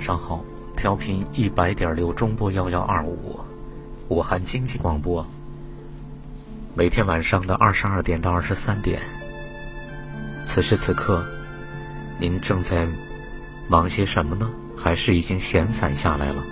[0.00, 0.42] 晚上好！
[0.74, 3.38] 调频一百点六中波幺幺二五，
[4.08, 5.26] 武汉经济广播。
[6.74, 8.98] 每天晚上的二十二点到二十三点，
[10.46, 11.22] 此时此刻，
[12.18, 12.88] 您正在
[13.68, 14.50] 忙些什么呢？
[14.74, 16.42] 还是已经闲散下来了？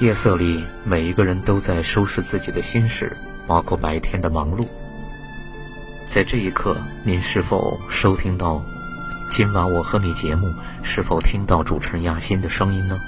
[0.00, 3.14] 夜色里，每一个人都在收拾自己的心事，
[3.46, 4.66] 包括白天的忙碌。
[6.06, 8.64] 在这一刻，您是否收听到？
[9.34, 10.52] 今晚我和你节目
[10.82, 13.00] 是否听到主持人亚欣的声音呢？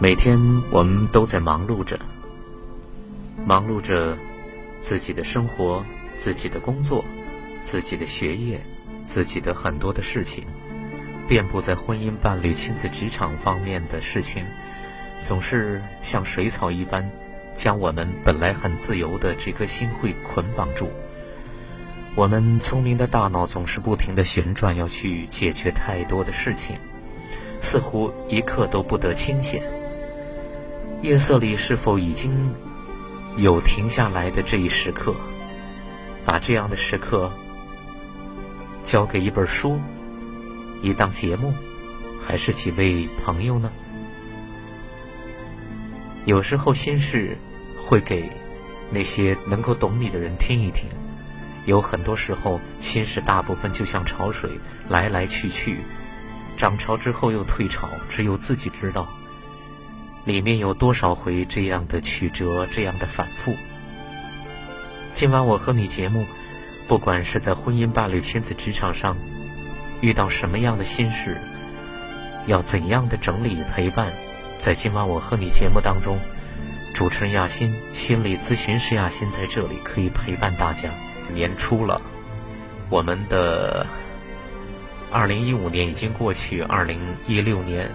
[0.00, 0.40] 每天
[0.70, 2.00] 我们都在忙碌着，
[3.44, 4.16] 忙碌着
[4.78, 5.84] 自己的生活、
[6.16, 7.04] 自己的工作、
[7.60, 8.58] 自己的学业、
[9.04, 10.42] 自己的很多的事情，
[11.28, 14.46] 遍布在婚姻、伴侣、亲子、职场方面的事情，
[15.20, 17.06] 总是像水草一般，
[17.54, 20.90] 将我们本来很自由的这颗心会捆绑住。
[22.20, 26.76] 我们聪明的大脑总是不停的旋转，要去解决太多的事情，
[27.62, 29.62] 似乎一刻都不得清闲。
[31.00, 32.54] 夜色里是否已经
[33.38, 35.14] 有停下来的这一时刻？
[36.22, 37.32] 把这样的时刻
[38.84, 39.80] 交给一本书、
[40.82, 41.54] 一档节目，
[42.20, 43.72] 还是几位朋友呢？
[46.26, 47.38] 有时候心事
[47.78, 48.30] 会给
[48.90, 50.86] 那些能够懂你的人听一听。
[51.70, 54.58] 有很多时候，心事大部分就像潮水，
[54.88, 55.78] 来来去去，
[56.56, 59.08] 涨潮之后又退潮，只有自己知道，
[60.24, 63.54] 里面有多少回这样的曲折，这样的反复。
[65.14, 66.26] 今晚我和你节目，
[66.88, 69.16] 不管是在婚姻、伴侣、亲子、职场上，
[70.00, 71.36] 遇到什么样的心事，
[72.46, 74.12] 要怎样的整理陪伴，
[74.58, 76.18] 在今晚我和你节目当中，
[76.92, 80.90] 主持人亚欣，心理咨询师亚欣在这里可以陪伴大家。
[81.30, 82.00] 年初了，
[82.88, 83.86] 我们的
[85.10, 87.90] 二零一五年已经过去，二零一六年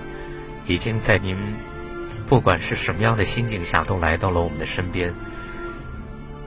[0.68, 1.38] 已经在您
[2.26, 5.14] 不管是什么样的心境下都来到了我们的身边。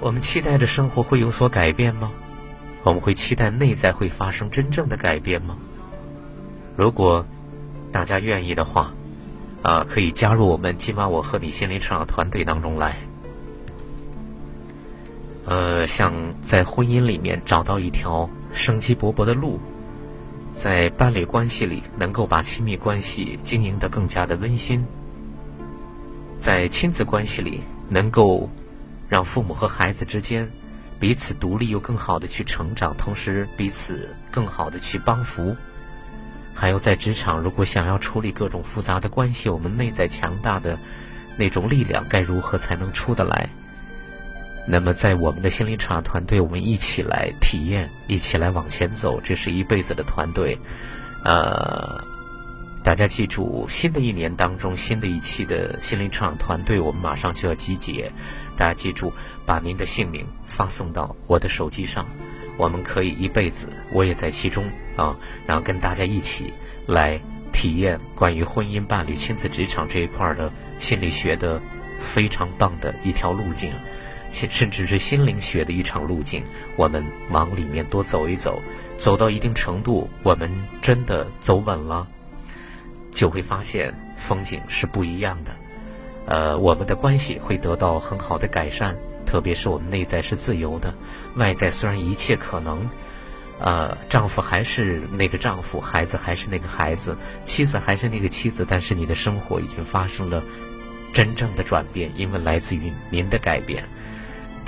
[0.00, 2.12] 我们期待着生活会有所改变吗？
[2.84, 5.56] 我们会期待内在会发生真正的改变吗？
[6.76, 7.26] 如果
[7.90, 8.92] 大家愿意的话，
[9.62, 12.96] 啊，可以加入我们今晚我和你心灵成长团队当中来。
[15.48, 19.58] 呃，想在婚姻里面找到一条生机勃勃的路，
[20.52, 24.86] 在伴侣关系里能够把亲密关系经营得更加的温馨，
[26.36, 28.46] 在亲子关系里能够
[29.08, 30.52] 让父母和孩子之间
[31.00, 35.56] 彼此独立又更好的去成长，同时彼此更好的去帮扶。
[36.52, 40.78] 还有在职场，如果想要处理各种复杂的关系，我们内在强大的
[41.38, 43.48] 那种力量该如何才能出得来？
[44.70, 50.58] 那么，在我们的心灵成长团队，我们一起来体验，一起来往前走，这是一辈子的团队。
[51.24, 52.04] 呃，
[52.84, 58.12] 大家记住，新的一年当中，新的一期的心灵成长团队，我们马上就要集结。
[58.58, 59.10] 大家记住，
[59.46, 62.06] 把您的姓名发送到我的手机上，
[62.58, 66.52] 我们可以一辈子，我也在其中啊，然后跟大家一起
[66.86, 67.18] 来
[67.52, 71.58] 体验关于婚姻、伴侣、亲子、职场这一块的心理学的
[71.98, 73.72] 非常棒的一条路径。
[74.30, 76.44] 甚至是心灵学的一场路径，
[76.76, 78.62] 我们往里面多走一走，
[78.96, 82.06] 走到一定程度，我们真的走稳了，
[83.10, 85.56] 就会发现风景是不一样的。
[86.26, 90.94] 呃，我们的关系会得到很好的改善，特别是我们内在是自由的，
[91.36, 92.86] 外在虽然一切可能，
[93.58, 100.42] 呃，丈夫还是那个丈夫，孩子还是那个孩子，妻子还是那个妻子，但是你的生活已经发生了
[101.14, 103.82] 真正的转变，因为来自于您的改变。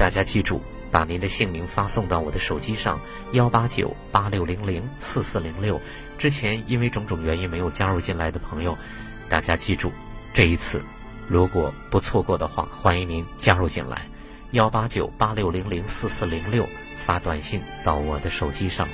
[0.00, 2.98] 大家记住，把您的姓名发送到我的手机上，
[3.32, 5.78] 幺八九八六零零四四零六。
[6.16, 8.78] 之前因为种种原因没有加入进来的朋友，
[9.28, 9.92] 大家记住，
[10.32, 10.82] 这一次
[11.28, 14.08] 如果不错过的话，欢迎您加入进来，
[14.52, 16.66] 幺八九八六零零四四零六，
[16.96, 18.88] 发短信到我的手机上。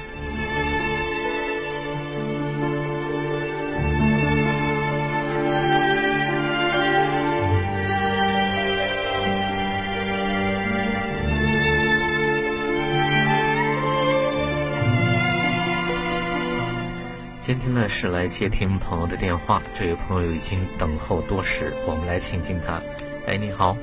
[17.47, 22.83] 今天呢是来接听朋友的电话，这位朋友已经等候多时，我们来请进他。
[23.29, 23.77] 哎，你好。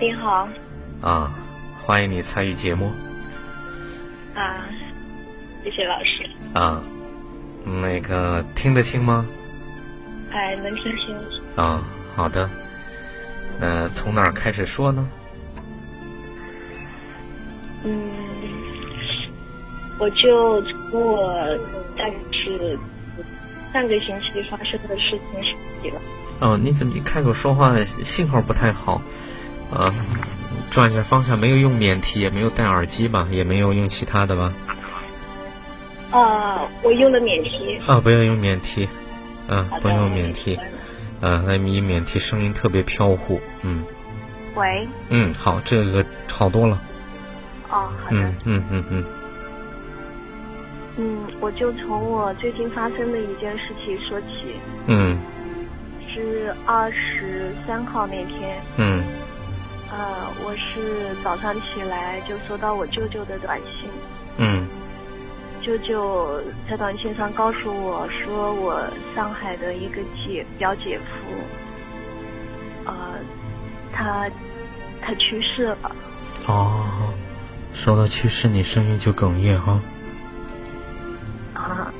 [0.00, 0.48] 你好。
[1.00, 1.32] 啊，
[1.80, 2.90] 欢迎你参与节目。
[4.34, 4.66] 啊，
[5.62, 6.28] 谢谢老师。
[6.52, 6.82] 啊，
[7.64, 9.24] 那个听得清吗？
[10.32, 11.16] 哎，能听清。
[11.54, 11.84] 啊，
[12.16, 12.50] 好的。
[13.60, 15.08] 那从哪儿开始说呢？
[17.84, 18.10] 嗯，
[19.98, 21.44] 我就从我
[21.96, 22.78] 大概是
[23.72, 26.00] 上个星期发生的事情说起了。
[26.40, 29.00] 哦，你怎么一开口说话信号不太好？
[29.72, 29.94] 啊，
[30.70, 34.52] 转一下方向，没有用免提，也没有戴耳机吧，也没有用其他的吧？
[36.10, 37.78] 啊，我用的免提。
[37.86, 38.88] 啊，不要用免提，
[39.48, 40.56] 啊，不用免提，
[41.20, 43.84] 啊，那你免提声音特别飘忽，嗯。
[44.54, 44.86] 喂。
[45.08, 46.82] 嗯，好，这个好多了。
[47.70, 48.16] 哦，好的。
[48.16, 49.04] 嗯嗯嗯嗯。
[49.04, 49.04] 嗯，
[51.40, 54.56] 我就从我最近发生的一件事情说起。
[54.86, 55.18] 嗯。
[56.14, 58.60] 是二十三号那天。
[58.76, 59.02] 嗯。
[59.90, 63.88] 呃，我是早上起来就收到我舅舅的短信。
[64.38, 64.66] 嗯。
[65.62, 68.82] 舅舅在短信上告诉我说，我
[69.14, 71.30] 上海的一个姐表姐夫，
[72.84, 72.94] 呃，
[73.92, 74.28] 他
[75.00, 75.96] 他去世了。
[76.48, 77.14] 哦，
[77.72, 79.80] 说到去世，你声音就哽咽哈。
[81.62, 81.92] 啊。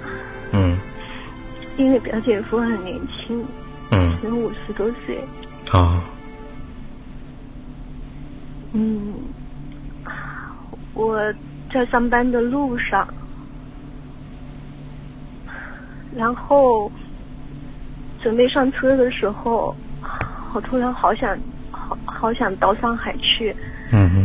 [0.52, 0.78] 嗯。
[1.76, 3.44] 因为表姐夫很年轻。
[3.90, 5.22] 嗯，有五十多岁。
[5.70, 6.02] 啊。
[8.72, 9.14] 嗯，
[10.94, 11.20] 我
[11.72, 13.06] 在上班的路上，
[16.16, 16.90] 然后
[18.22, 19.74] 准备上车的时候，
[20.54, 21.36] 我突然好想，
[21.70, 23.54] 好好想到上海去。
[23.92, 24.21] 嗯哼。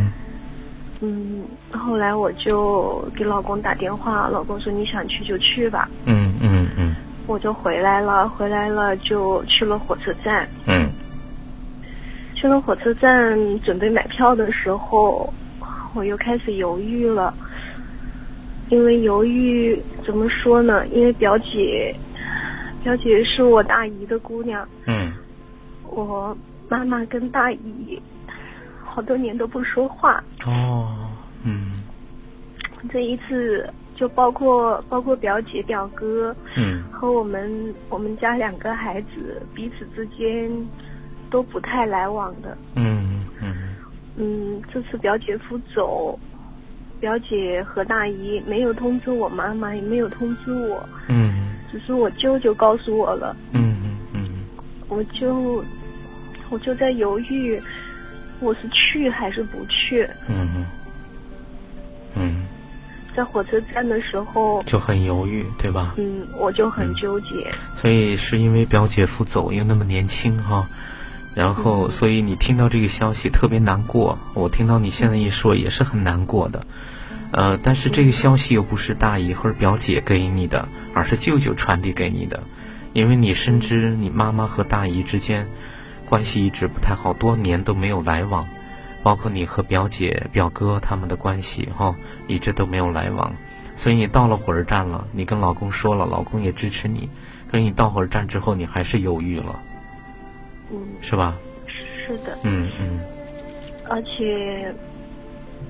[1.00, 5.88] 嗯，后来我就给老公打电话，老公说你想去就去吧。
[6.06, 6.96] 嗯嗯嗯。
[7.28, 10.48] 我就回来了，回来了就去了火车站。
[10.66, 10.90] 嗯。
[12.34, 15.32] 去了火车站准备买票的时候，
[15.94, 17.34] 我又开始犹豫了。
[18.70, 20.86] 因为犹豫怎么说呢？
[20.88, 21.96] 因为表姐，
[22.84, 24.68] 表姐是我大姨的姑娘。
[24.86, 25.14] 嗯。
[25.90, 26.36] 我
[26.68, 28.02] 妈妈跟大姨
[28.98, 30.24] 好多年都不说话。
[30.48, 30.90] 哦。
[31.44, 31.84] 嗯。
[32.92, 33.70] 这一次。
[33.96, 40.52] 就包括包括表姐表哥，嗯，和我们我们家两个孩子彼此之间
[41.32, 43.56] 都不太来往的，嗯嗯
[44.16, 46.20] 嗯，这次表姐夫走，
[47.00, 54.30] 表姐和大姨没有通知我妈妈，也没有通知我，嗯，只是我舅舅告诉我了，嗯嗯嗯，
[54.90, 55.66] 我就
[56.52, 57.60] 我就在犹豫，
[58.40, 60.66] 我是去还是不去，嗯嗯
[62.16, 62.46] 嗯。
[63.16, 65.96] 在火车站的时候就很犹豫，对吧？
[65.98, 67.50] 嗯，我就很纠结。
[67.74, 70.70] 所以是因为表姐夫走又那么年轻哈，
[71.34, 74.20] 然后所以你听到这个消息特别难过。
[74.36, 76.62] 我听到你现在一说也是很难过的，
[77.32, 82.44] 呃，但是这个消息又不是大姨或者表姐给你的，而是舅舅传递给你的，
[82.94, 85.48] 因为你深知你妈妈和大姨之间
[86.08, 88.48] 关系一直不太好，多年都没有来往。
[89.04, 91.96] 包括你和表姐、表哥他们的关系哈，
[92.28, 93.34] 一直都没有来往，
[93.74, 97.10] 所以你到了火车站了，你跟老公说了，老公也支持你，
[97.50, 99.62] 可是你到火车站之后，你还是犹豫了，
[100.72, 101.38] 嗯，是吧？
[102.06, 102.38] 是的。
[102.44, 103.00] 嗯嗯。
[103.88, 104.74] 而且，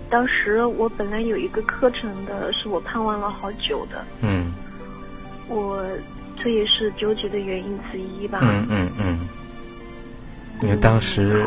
[0.09, 4.03] 当时我本来有一个课程的，是我盼望了好久的。
[4.21, 4.51] 嗯。
[5.47, 5.85] 我
[6.41, 8.39] 这也是纠结的原因之一吧。
[8.41, 9.27] 嗯嗯嗯。
[10.61, 11.45] 因为当时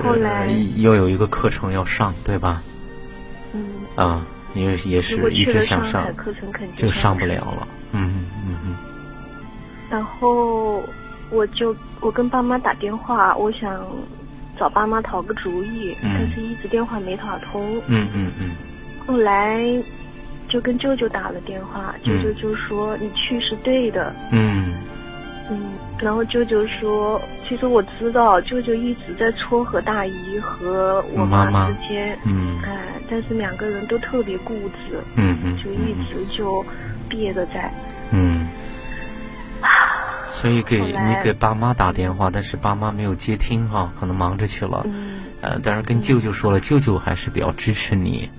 [0.77, 2.63] 又有一个课程要上，对吧？
[3.53, 3.65] 嗯。
[3.97, 4.25] 啊，
[4.55, 7.69] 因为也是一直想上，课程肯定就上不了了。
[7.93, 8.77] 嗯嗯嗯。
[9.91, 10.83] 然后
[11.31, 13.85] 我就我跟爸妈打电话，我想
[14.59, 17.77] 找爸妈讨个主意，但是一直电话没打通。
[17.89, 18.51] 嗯嗯嗯。
[19.07, 19.61] 后来
[20.49, 24.75] 就跟舅舅打了电话，舅舅就说：“你去是对的。”嗯。
[25.51, 25.59] 嗯。
[26.01, 32.79] 然后舅舅说：“其实我知道，舅舅一直在撮合大姨和我妈之间，嗯，哎，
[33.09, 36.65] 但是两个人都特别固执，嗯嗯，就一直就
[37.09, 37.71] 憋着在，
[38.13, 38.49] 嗯，
[40.31, 48.31] 所以给你给爸妈打电话，但是爸妈没有接听哈，可能忙着去了，嗯，呃，但是跟舅舅说了，舅舅还是比较支持你，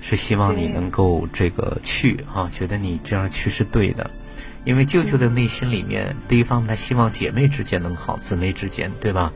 [0.00, 4.10] 是希望你能够这个去啊，觉得你这样去是对的，
[4.64, 9.32] 因为舅舅的内心里面，第一方面他希望姐妹之间能好，姊妹之间，对吧？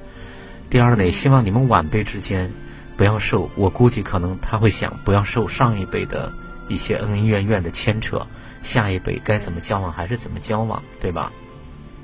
[0.70, 2.50] 第二呢，也希望你们晚辈之间
[2.96, 6.32] 不要受，我估计可能他会想不要受上一辈的
[6.68, 8.26] 一些恩恩怨怨的牵扯，
[8.62, 11.32] 下一辈该怎么交往还是怎么交往，对吧？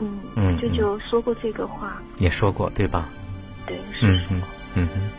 [0.00, 3.08] 嗯嗯，舅舅说过这个话，也说过对吧？
[3.66, 4.42] 对，嗯嗯
[4.74, 5.10] 嗯嗯。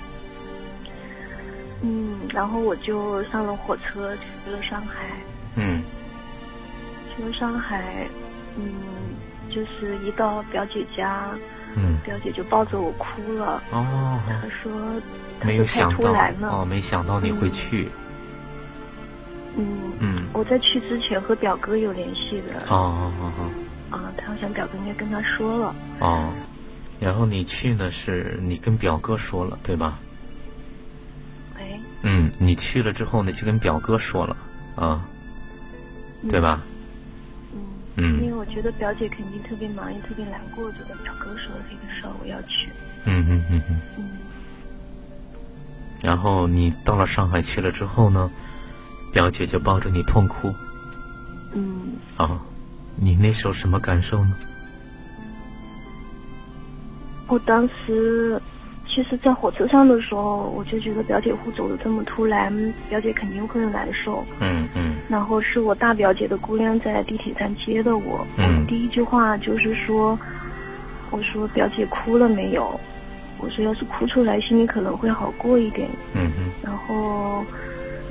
[1.82, 5.08] 嗯，然后我就上了火车去了上海。
[5.56, 5.84] 嗯。
[7.16, 8.08] 去了上海，
[8.58, 8.74] 嗯，
[9.50, 11.30] 就是一到表姐家，
[11.76, 13.62] 嗯，表姐就抱着我哭了。
[13.72, 14.20] 哦。
[14.28, 14.72] 她说。
[15.44, 16.14] 没有想到
[16.50, 17.90] 哦，没想到你会去。
[19.58, 19.94] 嗯。
[20.00, 20.28] 嗯。
[20.34, 22.56] 我在去之前和表哥有联系的。
[22.70, 23.98] 哦哦哦。
[23.98, 25.76] 啊，他好像表哥应该跟他说了。
[26.00, 26.34] 哦。
[27.00, 30.00] 然后你去呢，是你跟表哥说了，对吧？
[32.08, 34.38] 嗯，你去了之后呢，就跟表哥说了，
[34.76, 35.04] 啊，
[36.30, 36.62] 对吧？
[38.56, 42.70] 觉得表姐肯定特别忙，也特别难过，就跟表哥说了这个事儿，我要去。
[43.04, 43.82] 嗯嗯嗯嗯。
[43.98, 44.10] 嗯。
[46.02, 48.32] 然后你到了上海去了之后呢，
[49.12, 50.56] 表姐就抱着你痛哭。
[51.54, 51.98] 嗯。
[52.16, 52.40] 啊，
[52.96, 54.34] 你那时候什么感受呢？
[57.28, 58.42] 我当时。
[58.96, 64.24] 其实，在火车上的时候，我就觉得表姐夫走的这么突然，表姐肯定会难受。
[64.40, 64.96] 嗯嗯。
[65.10, 68.26] 然后是我大表姐的姑娘在地铁站接的我。
[68.38, 68.66] 嗯。
[68.68, 70.18] 第一句话就是说
[71.12, 72.80] ：“我说表姐哭了没有？
[73.38, 76.50] 我说要是哭出来，心里可能会好过一点。”嗯嗯。
[76.64, 77.44] 然后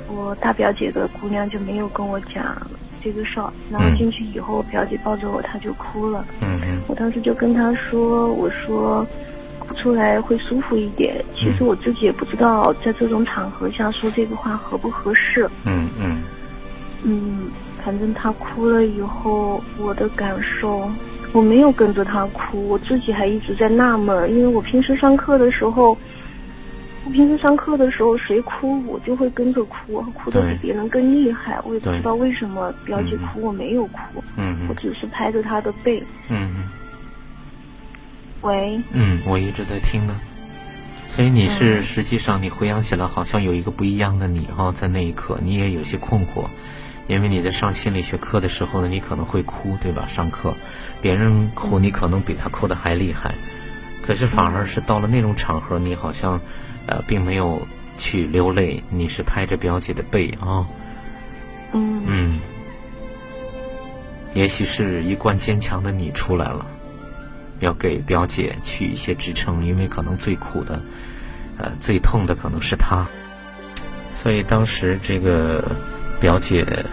[0.07, 2.55] 我大表姐的姑娘就没有跟我讲
[3.03, 3.51] 这个事儿。
[3.71, 6.23] 然后进去以后，表姐抱着我，她就哭了。
[6.41, 6.83] 嗯嗯。
[6.87, 9.03] 我当时就跟她说：“我说。”
[9.73, 11.23] 出来会舒服一点。
[11.35, 15.49] 其实我自己也不知道，在这种场合下说这个话合不合适。
[15.65, 16.23] 嗯嗯。
[17.03, 17.49] 嗯，
[17.83, 20.89] 反正他哭了以后，我的感受，
[21.33, 25.95] 我没有跟着他哭，我自己还一直在纳闷，因为我平时上课的时候，
[27.05, 31.59] 我平时上课的时候谁哭我就会跟着哭，哭的比别人更厉害。
[31.63, 34.23] 我也不知道为什么表姐哭我没有哭。
[34.37, 36.03] 嗯我只是拍着她的背。
[36.27, 36.63] 嗯嗯。
[38.45, 40.15] 喂，嗯，我一直在听呢，
[41.09, 46.45] 所以你是实际上你回想起来，好像有一个不一样的你哈，在那一刻你也有些困惑，
[47.07, 50.05] 因为你在上心理学课的时候呢，你可能会哭，对吧？
[50.07, 50.53] 上课，
[51.01, 53.33] 别人哭，你可能比他哭的还厉害，
[54.03, 56.39] 可是反而是到了那种场合，你好像
[56.85, 60.67] 呃并没有去流泪，你是拍着表姐的背啊，
[61.73, 62.03] 嗯。
[62.05, 62.39] 嗯，
[64.35, 66.67] 也许是一贯坚强的你出来了。
[67.65, 70.79] 要给表姐去一些支撑，因为可能最苦的，
[71.57, 73.07] 呃，最痛的可能是她，
[74.11, 75.71] 所以当时这个
[76.19, 76.85] 表姐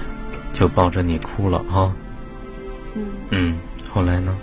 [0.55, 1.95] 就抱着你哭了啊。
[2.95, 3.05] 嗯。
[3.31, 3.59] 嗯，
[3.93, 4.35] 后来呢？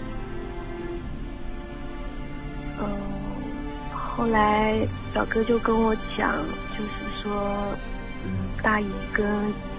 [2.79, 2.85] 嗯，
[3.91, 6.35] 后来表哥就跟我讲，
[6.77, 7.75] 就是说，
[8.23, 8.29] 嗯，
[8.61, 9.25] 大姨跟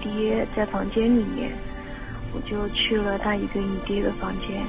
[0.01, 1.53] 爹在房间里面，
[2.33, 4.65] 我就去了大姨跟你爹的房间。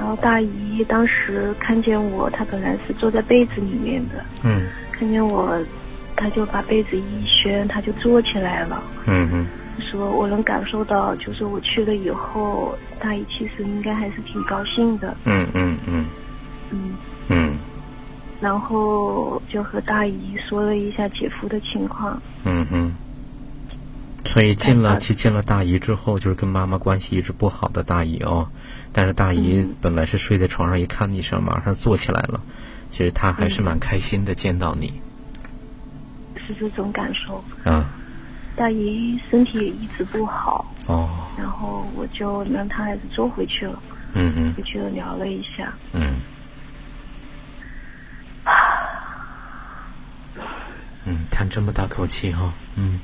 [0.00, 4.24] 嗯，然后大姨当时看见我，她本来是坐在被子里面的。
[4.42, 5.56] 嗯，看见我，
[6.16, 8.82] 她就把被子一掀，她就坐起来了。
[9.06, 9.46] 嗯嗯，
[9.90, 15.16] 说我能感受到，就是我去了以后，大姨其实应该还是挺高兴的。
[15.24, 16.06] 嗯嗯嗯，
[16.70, 16.96] 嗯
[17.28, 17.58] 嗯，
[18.40, 22.20] 然后就和大姨说了一下姐夫的情况。
[22.44, 22.94] 嗯嗯，
[24.24, 28.48] 所以进了去见了大姨之后，就是跟妈妈关系一直不好的大姨哦。
[28.92, 32.40] 但是大姨本来是睡在床上，一看你上，马上坐起来了。
[32.90, 35.00] 其实她还是蛮开心的，见到你。
[36.36, 37.42] 是这种感受。
[37.64, 37.84] 嗯。
[38.56, 40.66] 大姨身体也一直不好。
[40.86, 41.08] 哦。
[41.38, 43.80] 然后我就让她还是坐回去了。
[44.14, 44.54] 嗯嗯。
[44.54, 45.72] 回去了聊了一下。
[45.92, 46.16] 嗯。
[51.04, 53.00] 嗯，叹这么大口气哈，嗯。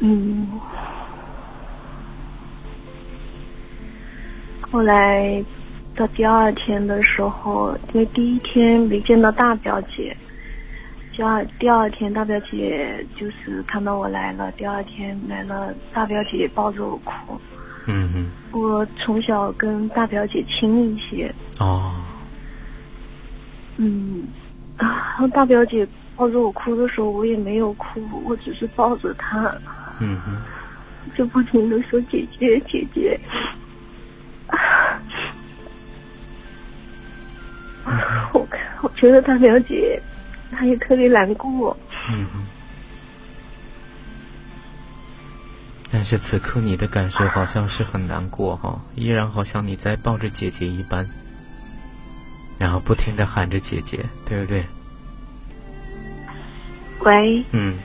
[0.00, 0.48] 嗯。
[4.70, 5.44] 后来
[5.96, 10.16] 到第二天的时候，因为第一天没见到大表姐，
[11.12, 17.38] 第二第二天大表姐就是看到我来了，第二天来了，大表姐抱着我哭。
[17.86, 18.30] 嗯嗯。
[18.52, 21.34] 我从小跟大表姐亲一些。
[21.58, 21.92] 哦。
[23.76, 24.22] 嗯，
[24.78, 29.52] 然后大表姐抱着我哭的时候，我也没有哭，我只是抱着她。
[29.98, 30.40] 嗯嗯。
[31.16, 33.18] 就不停的说姐姐姐姐。
[39.00, 40.00] 觉得大表姐，
[40.52, 41.76] 她也特别难过。
[42.10, 42.46] 嗯嗯。
[45.90, 51.08] 但是此刻你的感受好像是很难过哈，依然好像你在抱着姐姐一般，
[52.58, 54.64] 然后不停的喊着姐姐，对不对？
[57.00, 57.44] 喂。
[57.52, 57.78] 嗯。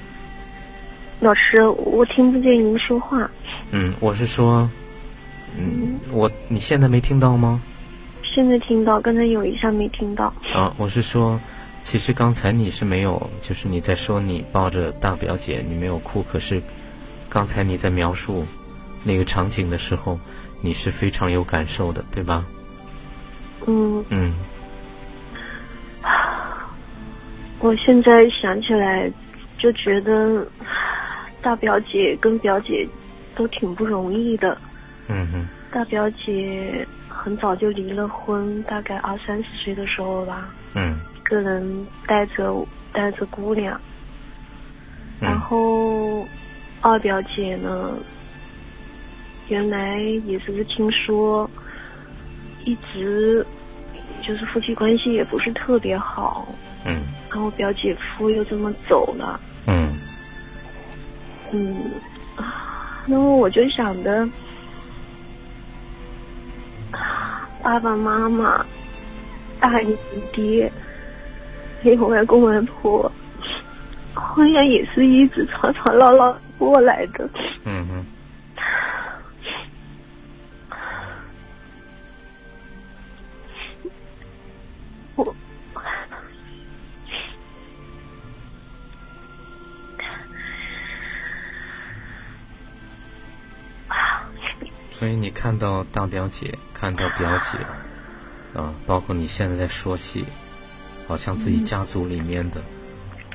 [1.21, 3.27] 老师，我听不见您说话。
[3.71, 4.69] 嗯，我是说，
[5.55, 7.61] 嗯，我你现在没听到吗？
[8.35, 10.25] 现在听到，刚才有一下没听到。
[10.53, 11.39] 啊，我是说，
[11.81, 16.61] 其实刚才你是没有，就是你在说你抱着大表姐，你没有哭，可是。
[17.27, 18.45] 刚才你在描述
[19.03, 20.17] 那个场景的时候，
[20.61, 22.45] 你是非常有感受的，对吧？
[23.65, 24.03] 嗯。
[24.09, 24.33] 嗯。
[27.59, 29.11] 我现在想起来，
[29.57, 30.45] 就觉得
[31.41, 32.87] 大表姐跟表姐
[33.35, 34.57] 都挺不容易的。
[35.07, 35.47] 嗯哼。
[35.71, 36.87] 大表姐
[37.25, 40.53] 很早就离了婚，大概二三十岁的时候吧。
[40.75, 40.99] 嗯。
[41.15, 42.63] 一个人带着
[42.93, 43.81] 带着姑娘，
[45.19, 46.23] 然后。
[46.81, 47.93] 二表姐呢，
[49.47, 51.49] 原来也是听说，
[52.63, 53.43] 一直
[54.21, 56.47] 就是夫妻关系也不是特别好。
[56.85, 57.01] 嗯。
[57.31, 59.39] 然后表姐夫又这么走了。
[59.65, 59.97] 嗯。
[61.51, 61.75] 嗯，
[63.07, 64.29] 然后我就想着，
[67.65, 68.63] 爸爸妈妈、
[69.59, 69.97] 大姨
[70.31, 70.71] 爹，
[71.81, 73.11] 还有外公外婆，
[74.13, 76.37] 好像也是一直吵吵闹闹。
[76.59, 77.27] 过来的。
[95.05, 97.59] 所以你看到大表姐，看到表姐，
[98.59, 100.25] 啊，包括你现在在说起，
[101.07, 102.59] 好像自己家族里面的。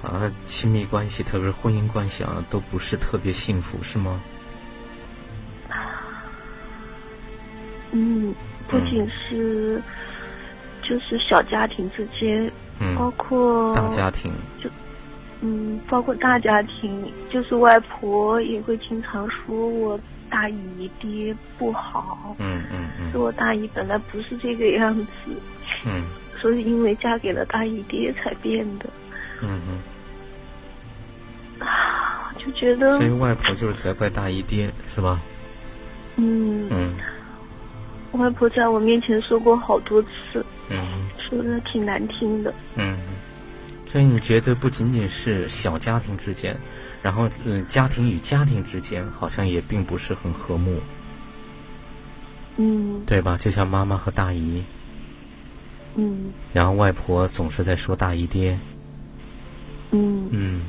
[0.03, 4.21] 啊，亲密关系，特别是婚姻关系啊，都不是特别幸福，是吗？
[7.93, 8.35] 嗯，
[8.67, 9.81] 不仅是，
[10.83, 14.69] 就是小家庭之间，嗯包括大家庭，就
[15.41, 19.97] 嗯，包括大家庭，就是外婆也会经常说我
[20.31, 25.07] 大姨爹不好，嗯嗯嗯，说我大姨本来不是这个样子，
[25.85, 26.05] 嗯，
[26.41, 28.87] 所以因为嫁给了大姨爹才变的。
[29.43, 35.21] 嗯嗯，啊，就觉得所以外婆就是责怪大姨爹是吧？
[36.17, 36.69] 嗯。
[36.71, 36.95] 嗯，
[38.13, 42.53] 外婆在我面前说过好多次，嗯，说的挺难听的。
[42.77, 42.99] 嗯，
[43.91, 46.57] 所以你觉得不仅仅是小家庭之间，
[47.03, 50.81] 然后嗯，家庭与家庭之间好像也并不是很和睦，
[52.57, 53.37] 嗯，对吧？
[53.37, 54.65] 就像妈妈和大姨，
[55.97, 58.57] 嗯，然后外婆总是在说大姨爹。
[59.91, 60.63] 嗯嗯，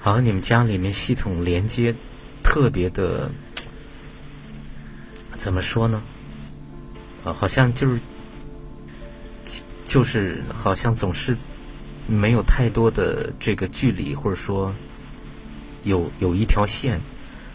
[0.00, 1.94] 好像你们家里面系统连接
[2.42, 3.30] 特别的，
[5.36, 6.02] 怎么说呢？
[7.24, 8.00] 啊，好像就是
[9.82, 11.36] 就是好像总是
[12.08, 14.74] 没有太多的这个距离，或者说
[15.84, 17.00] 有有一条线，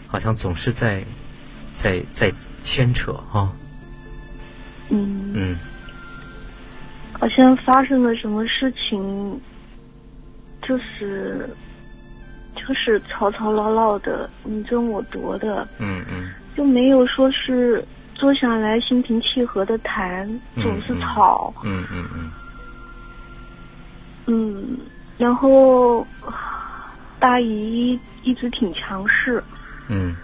[0.06, 1.04] 好像总是在
[1.72, 3.52] 在在牵扯哈。
[4.88, 5.32] 嗯。
[5.34, 5.58] 嗯，
[7.12, 9.38] 好像发生了什么事情。
[10.66, 11.46] 就是，
[12.56, 20.26] 就是吵吵闹闹的，你争我夺的，嗯嗯，就没有说是坐下来心平气和的谈，
[20.62, 22.30] 总是吵，嗯嗯嗯，嗯，
[24.26, 24.78] 嗯
[25.18, 26.06] 然后
[27.18, 29.42] 大姨一直挺强势，
[29.88, 30.14] 嗯，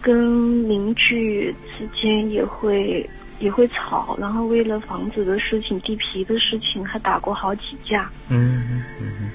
[0.00, 3.08] 跟邻居之间也会。
[3.40, 8.08] 也会吵，然后为了房子的事情、地皮的事情，还打过好几架。
[8.28, 9.30] 嗯嗯嗯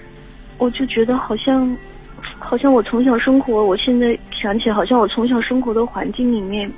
[0.57, 1.77] 我就觉得好像，
[2.39, 6.71] 好像我从小生活，我现在想起，好像我从小生活的环境里面，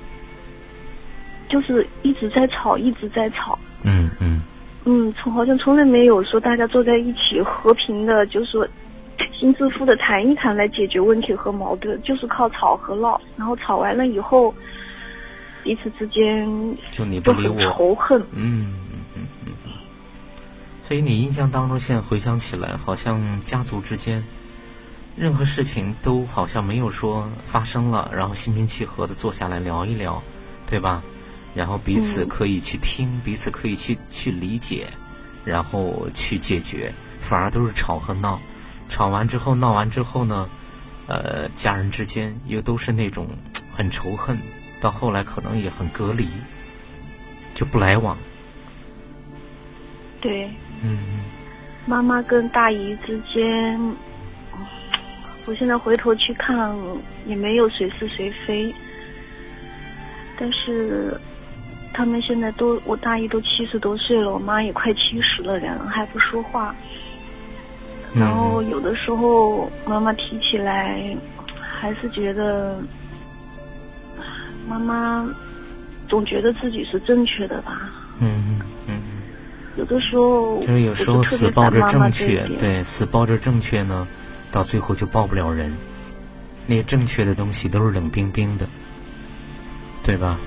[1.47, 3.57] 就是一直在吵，一直在吵。
[3.83, 4.41] 嗯嗯。
[4.85, 8.67] 嗯，从好像从来没有说大家坐在一起和平的，就是说
[9.39, 14.53] 心知腹的谈一谈来解决问题和矛盾，就是靠吵和闹，然后吵完了以后。
[15.63, 19.71] 彼此之间就你不理我仇恨，嗯嗯嗯嗯嗯，
[20.81, 24.23] 所以你印象当中现在回想起来，好像家族之间
[25.15, 30.23] 任何事情都好像没有说发生了，然后心平气和的坐下来聊一聊，
[30.65, 31.03] 对吧？
[31.53, 34.87] 然后彼此可以去听，彼此可以去去理解，
[35.43, 38.39] 然后去解决，反而都是吵和闹。
[38.87, 40.49] 吵完之后，闹完之后呢，
[41.07, 43.27] 呃，家人之间又都是那种
[43.71, 44.37] 很仇恨。
[44.79, 46.27] 到后来可能也很隔离，
[47.53, 48.17] 就不来往。
[50.19, 50.45] 对。
[50.81, 51.23] 嗯嗯。
[51.85, 53.79] 妈妈跟大姨之间，
[55.45, 56.75] 我现在回头去看，
[57.27, 58.73] 也没有谁是谁非。
[60.39, 61.19] 但是，
[61.93, 66.73] 他们现在都，我大姨都七十多岁了，我妈也快七十了，人还不说话。
[68.13, 71.15] 然后有的时候妈妈提起来，
[71.59, 72.77] 还是觉得，
[74.67, 75.27] 妈妈
[76.09, 77.89] 总觉得自己是正确的吧。
[78.19, 79.01] 嗯嗯。
[79.77, 84.05] 有的时候就是有时候死抱着正确，对，死抱着正确呢，
[84.51, 85.73] 到最后就抱不了人。
[86.67, 88.67] 那些正确的东西都是冷冰冰的，
[90.03, 90.37] 对吧？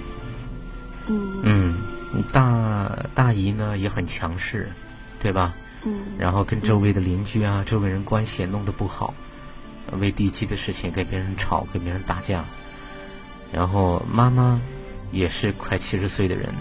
[1.06, 1.40] 嗯。
[1.42, 4.70] 嗯，大大姨呢也很强势，
[5.20, 5.54] 对吧？
[5.84, 6.00] 嗯。
[6.18, 9.14] 然后跟周围的邻居啊、周围人关系也弄得不好，
[10.00, 12.44] 为地基的事情跟别人吵、跟别人打架。
[13.52, 14.60] 然后妈妈
[15.12, 16.54] 也是快七十岁的人。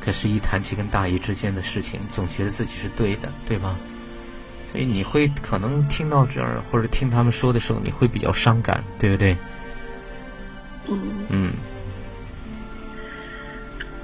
[0.00, 3.78] 可是，一谈起跟大姨之间的事情，总觉得自己是对的，对吧？
[4.70, 9.36] 所以你会可能听到这儿，或者听他们说的时候，你会比较伤感，对不对？
[10.88, 11.26] 嗯。
[11.28, 11.52] 嗯。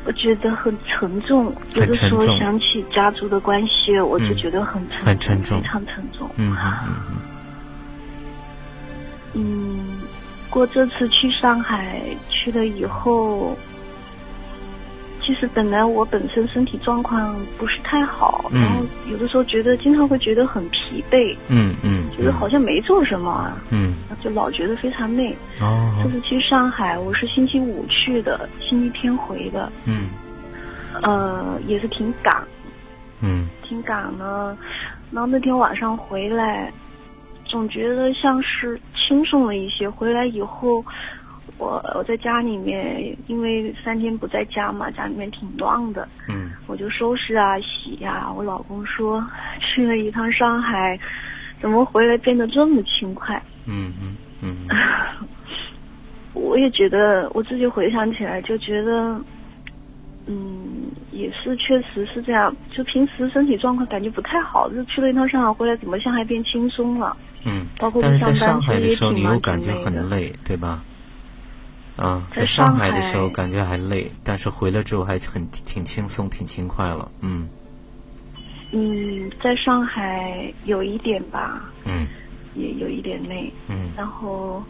[0.08, 6.26] 我觉得很沉重，有的时候想起家族的关系，我就觉得很沉，很沉重，非常沉重。
[6.36, 7.16] 嗯嗯嗯嗯。
[9.34, 10.00] 嗯，
[10.48, 13.54] 过这次去上海去了以后。
[15.28, 25.36] 其实本来我本身身体状况不是太好，然后有的时候觉得经常会觉得很疲惫，嗯嗯，觉得好像没做什么啊，嗯，就老觉得非常累。
[25.60, 30.08] 哦，这次去上海，我是星期五去的，星期天回的，嗯，
[31.02, 32.42] 呃，也是挺赶，
[33.20, 34.56] 嗯，挺赶呢。
[35.12, 36.72] 然后那天晚上回来，
[37.44, 39.90] 总觉得像是轻松了一些。
[39.90, 40.82] 回来以后。
[41.58, 46.08] 我我在家里面，因为三天不在家嘛，家里面挺乱的。
[46.28, 46.52] 嗯。
[46.66, 48.30] 我就收拾啊，洗呀。
[48.34, 49.24] 我老公说，
[49.60, 50.98] 去了一趟上海，
[51.60, 53.42] 怎么回来变得这么勤快？
[53.66, 54.56] 嗯嗯嗯。
[56.34, 59.20] 我也觉得，我自己回想起来就觉得，
[60.26, 62.54] 嗯，也是确实是这样。
[62.70, 67.16] 就平时身体状况感觉不太好，就去了一趟上海回来，怎么像还变轻松了？
[67.44, 67.66] 嗯。
[67.80, 70.84] 包括但是在上海的时候，你又感觉很累，对吧？
[71.98, 77.10] 啊，在上海的时候感觉还累，但是回来之后还很挺轻松、挺轻快了。
[77.22, 77.48] 嗯。
[78.70, 81.68] 嗯，在上海有一点吧。
[81.84, 82.06] 嗯。
[82.54, 83.52] 也有一点累。
[83.68, 83.90] 嗯。
[83.96, 84.62] 然后，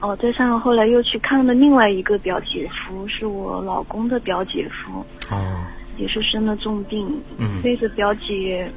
[0.00, 5.00] 哦，在上海后来又去看了另外一个表姐夫，是我老公的表姐夫。
[5.34, 5.66] 哦。
[5.96, 7.08] 也是生了重病。
[7.38, 7.62] 嗯。
[7.62, 8.70] 这个表姐，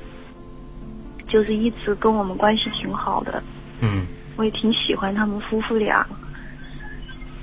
[1.27, 3.43] 就是一直跟我们关系挺好的。
[3.81, 4.07] 嗯。
[4.37, 6.07] 我也挺喜欢他们夫妇俩。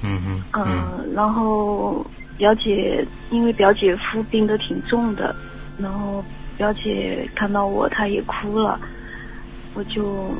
[0.06, 2.06] 嗯嗯嗯，然后
[2.38, 5.34] 表姐因为表姐夫病得挺重的，
[5.78, 6.24] 然后
[6.56, 8.78] 表姐看到我，她也哭了，
[9.74, 10.30] 我就，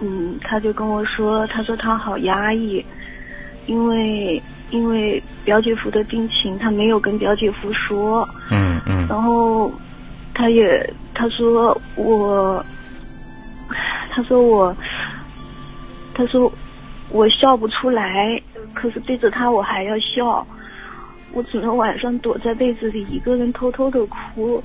[0.00, 2.84] 嗯，她就跟我说，她说她好压抑，
[3.66, 9.70] 因为因为表姐夫的病情，她没有跟表姐夫说，嗯嗯，然后
[10.34, 12.64] 她也她说我，
[14.10, 14.74] 她说我，
[16.14, 16.50] 她说。
[17.10, 18.40] 我笑不出来，
[18.74, 20.46] 可是对着他我还要笑，
[21.32, 24.62] 我只能晚上躲在被子里一个人偷偷的哭。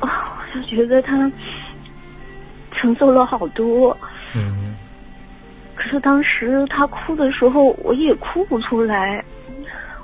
[0.00, 1.30] 啊，我就觉得他
[2.72, 3.96] 承受了好多。
[4.34, 4.74] 嗯。
[5.74, 9.24] 可是当时他哭的时候，我也哭不出来，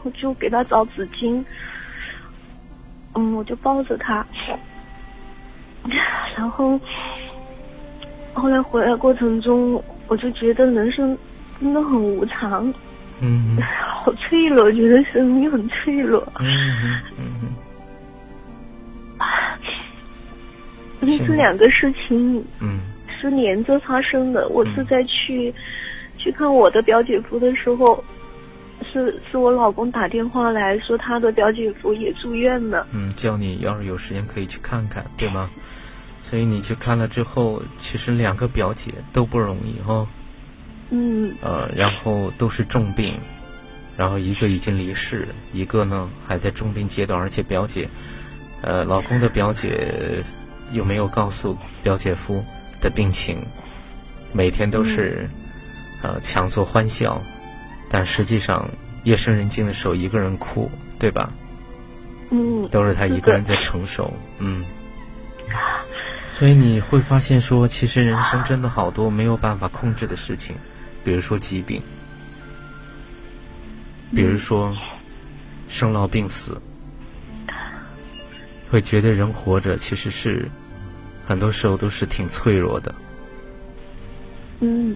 [0.05, 1.45] 我就给他找纸巾。
[3.15, 4.27] 嗯，我就抱着他，
[6.37, 6.81] 然后
[8.33, 9.83] 后来回来过程中。
[10.09, 11.17] 我就觉得人生
[11.61, 12.73] 真的很无常，
[13.21, 13.57] 嗯，
[14.05, 16.47] 好脆弱，觉得生命很脆弱，嗯
[17.19, 17.49] 嗯嗯，
[21.01, 22.81] 因为这两个事情，嗯，
[23.21, 24.49] 是连着发生的。
[24.49, 25.53] 我是在去
[26.19, 28.03] 去看我的表姐夫的时候，
[28.93, 35.49] 是是我老公打电话来说他的表姐夫也住院了，嗯，叫你要是有时间可以去看看，对吗？
[36.29, 40.09] 所以你去看了之后，其实两个表姐都不容易哈。
[40.91, 41.33] 嗯。
[41.41, 43.21] 呃，然后都是重病，
[43.97, 47.89] 然后一个已经离世，一个呢还在重病阶段，而且表姐，
[48.61, 50.25] 呃，老公的表姐
[50.73, 52.45] 又没有告诉表姐夫
[52.81, 53.47] 的病情，
[54.33, 55.31] 每天都是
[56.03, 57.23] 呃强作欢笑，
[57.89, 58.69] 但实际上
[59.05, 61.33] 夜深人静的时候一个人哭，对吧？
[62.31, 62.67] 嗯。
[62.69, 64.67] 都是他一个人在承受，嗯。
[66.37, 70.55] 所以你会发现，说其实人生真的好多没有办法控制的事情，
[71.03, 71.83] 比如说疾病，
[74.15, 74.77] 比如说
[75.67, 76.61] 生老病死，
[78.69, 80.47] 会觉得人活着其实是
[81.27, 82.95] 很多时候都是挺脆弱的。
[84.61, 84.95] 嗯，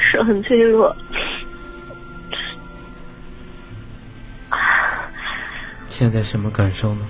[0.00, 0.94] 是很脆弱。
[5.86, 7.04] 现在什么感受呢？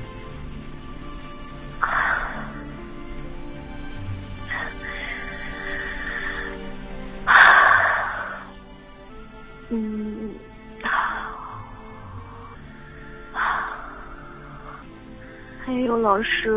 [16.08, 16.50] 老师，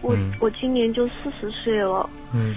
[0.00, 2.08] 我我今年就四十岁了。
[2.32, 2.54] 嗯。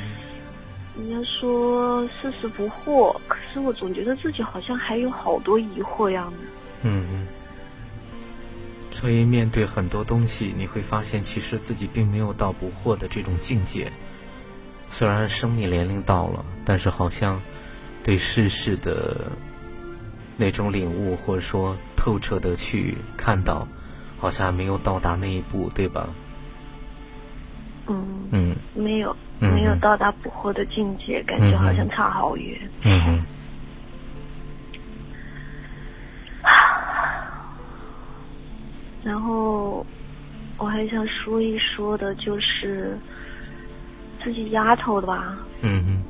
[0.98, 6.38] 人家说四十不惑，可是我总觉得自己好像还有好多疑惑样的。
[6.84, 7.28] 嗯嗯。
[8.90, 13.92] 所以面对很多东西，你会发现其实自己并没有到不惑的这种境界。
[14.88, 17.40] 虽然生理年龄到了，但是好像
[18.04, 19.32] 对世事的
[20.38, 23.68] 那种领悟，或者说透彻的去看到，
[24.18, 26.10] 好像还没有到达那一步，对吧？
[27.88, 32.58] 嗯嗯，没有没有到达捕获的境界，感觉好像差好远。
[32.84, 33.24] 嗯嗯。
[39.04, 39.86] 然后
[40.58, 42.98] 我还想说一说的，就是
[44.24, 45.38] 自己丫头的吧。
[45.62, 46.04] 嗯嗯。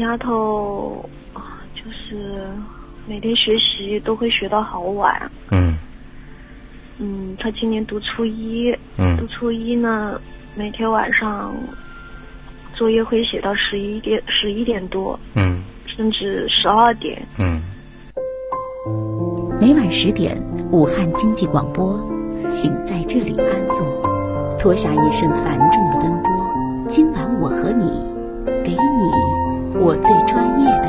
[0.00, 1.08] 丫头
[1.74, 2.48] 就是
[3.06, 5.30] 每天学习都会学到好晚。
[5.50, 5.71] 嗯。
[6.98, 8.76] 嗯，他今年读初一。
[8.96, 9.16] 嗯。
[9.16, 10.20] 读初一呢，
[10.54, 11.54] 每天晚上
[12.74, 15.18] 作业会写到十一点，十一点多。
[15.34, 15.62] 嗯。
[15.86, 17.20] 甚至十二点。
[17.38, 17.60] 嗯。
[19.60, 20.36] 每晚十点，
[20.70, 22.00] 武汉经济广播，
[22.50, 26.32] 请在这里安坐，脱下一身繁重的奔波。
[26.88, 27.84] 今晚我和你，
[28.64, 30.88] 给你我最专业的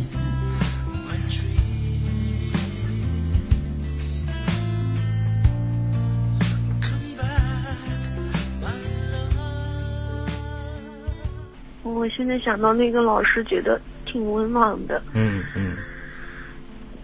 [12.15, 15.01] 现在想到那个老师，觉得挺温暖的。
[15.13, 15.75] 嗯嗯。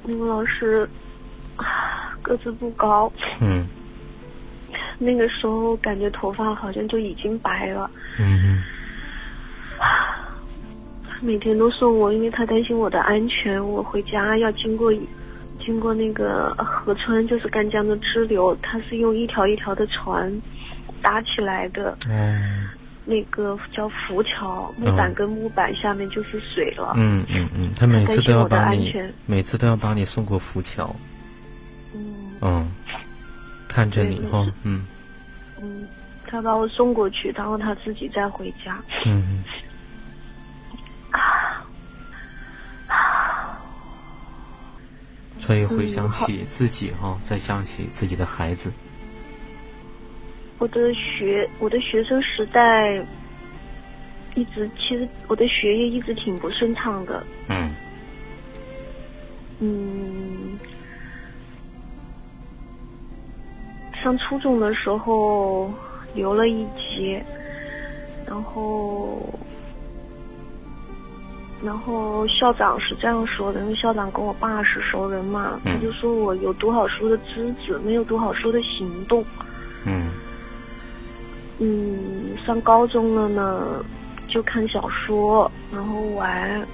[0.03, 0.87] 那个老师
[2.21, 3.11] 个子不高。
[3.41, 3.67] 嗯。
[4.99, 7.89] 那个时候感觉头发好像就已经白了。
[8.19, 8.63] 嗯嗯。
[11.21, 13.63] 每天都送我，因为他担心我的安全。
[13.65, 14.93] 我回家要经过
[15.59, 20.31] 经过那个河川，就是赣江的支流，它是用一条一条的船
[21.01, 21.97] 搭起来的。
[22.09, 22.67] 嗯。
[23.09, 26.91] 那个叫浮桥，木板跟木板下面就是水了。
[26.97, 28.93] 嗯嗯嗯，他每次都要把你，
[29.25, 30.93] 每次都要把你送过浮桥。
[31.93, 32.35] 嗯。
[32.41, 32.71] 嗯，
[33.65, 34.85] 看着你哈，嗯。
[35.61, 35.87] 嗯，
[36.27, 38.77] 他把我送过去，然后他自己再回家。
[39.05, 39.41] 嗯。
[41.11, 41.63] 啊
[45.37, 48.73] 所以回想起自己哈，再想起自己的孩子。
[50.59, 52.95] 我的学，我的学生时代，
[54.35, 57.23] 一直其实我的学业一直挺不顺畅的。
[57.49, 57.75] 嗯。
[59.59, 60.59] 嗯。
[64.01, 65.71] 上初中的时候
[66.13, 67.21] 留了一级，
[68.25, 69.19] 然后，
[71.63, 79.25] 然后校长是这样说的，因为校长跟我爸是熟人嘛，他就说我有读好书的资质，没有读好书的行动。
[79.85, 80.09] 嗯。
[81.59, 83.83] 嗯，上高中了呢，
[84.27, 86.65] 就看小说，然后玩。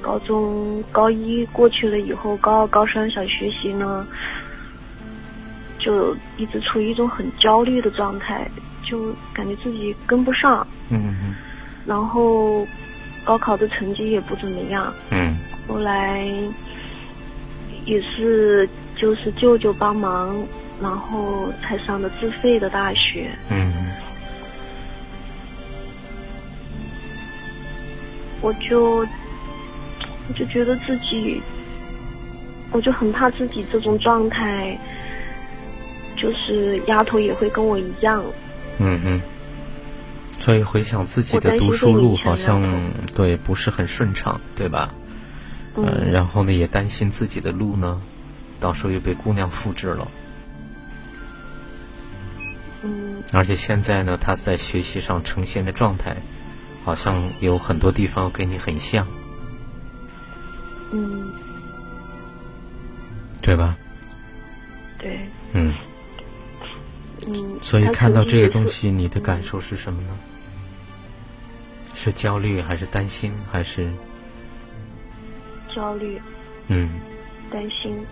[0.00, 4.04] 高中高一过去了以后，高二、高三想学习呢，
[5.78, 8.50] 就一直处于一种很焦虑的状态，
[8.82, 10.66] 就感觉自己跟不上。
[10.90, 11.34] 嗯嗯。
[11.86, 12.66] 然后，
[13.24, 14.92] 高考的成绩也不怎么样。
[15.10, 15.38] 嗯。
[15.68, 16.28] 后来，
[17.84, 20.36] 也是就是舅舅帮忙。
[20.82, 23.30] 然后才上的自费的大学。
[23.48, 23.72] 嗯。
[28.40, 29.06] 我就
[30.28, 31.40] 我就觉得自己，
[32.72, 34.76] 我就很怕自己这种状态，
[36.16, 38.24] 就是丫头也会跟我一样。
[38.78, 39.22] 嗯嗯。
[40.40, 44.92] 所以回想自己的读书路，好像对不是很顺畅，对吧？
[45.76, 46.10] 嗯。
[46.10, 48.02] 然后呢，也担心自己的路呢，
[48.58, 50.08] 到时候又被姑娘复制了。
[53.32, 56.16] 而且现在呢，他在学习上呈现的状态，
[56.84, 59.06] 好像有很多地方跟你很像。
[60.90, 61.32] 嗯。
[63.40, 63.76] 对吧？
[64.98, 65.20] 对。
[65.52, 65.74] 嗯。
[67.26, 67.58] 嗯。
[67.60, 70.18] 所以看到这个东西，你的感受是什么呢？
[71.94, 73.92] 是焦虑还是担心还是
[75.74, 76.20] 焦虑？
[76.68, 76.88] 嗯，
[77.50, 78.04] 担心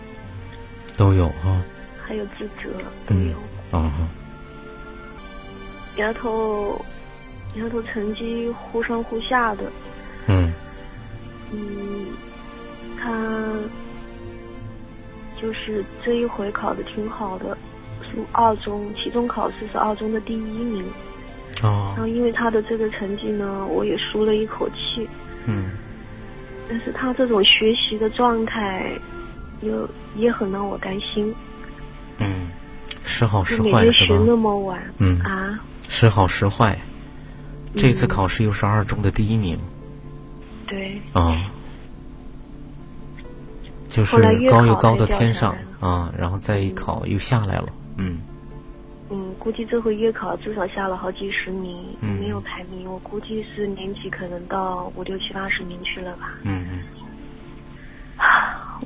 [0.98, 1.62] 都有哈。
[2.06, 2.70] 还有自责，
[3.08, 3.32] 嗯，
[3.70, 3.90] 哦。
[6.00, 6.82] 丫头，
[7.56, 9.70] 丫头成绩忽上忽下的。
[10.26, 10.52] 嗯。
[11.52, 12.06] 嗯，
[12.98, 13.12] 他
[15.40, 17.56] 就是这一回考的挺好的，
[18.02, 20.84] 是二中，期中考试是二中的第一名。
[21.62, 25.06] 哦，然后因为他的这个成绩呢，我也舒了一口气。
[25.44, 25.72] 嗯。
[26.68, 28.90] 但是他这种学习的状态，
[29.60, 31.34] 又也很让我担心。
[32.18, 32.48] 嗯，
[33.04, 33.78] 时好时坏是吧？
[33.78, 34.80] 每天学那么晚。
[34.98, 35.18] 嗯。
[35.20, 35.58] 啊。
[35.90, 36.78] 时好时坏，
[37.74, 39.58] 这次考试又是二中的第一名。
[40.66, 41.02] 对。
[41.12, 41.50] 啊。
[43.88, 48.20] 就是高又高的天上啊，然后再一考又下来了，嗯。
[49.10, 52.88] 嗯，估计这回月考至少下了好几十名，没有排名。
[52.88, 56.38] 我估计是年级可能到五六七八十名去了吧。
[56.44, 56.84] 嗯嗯。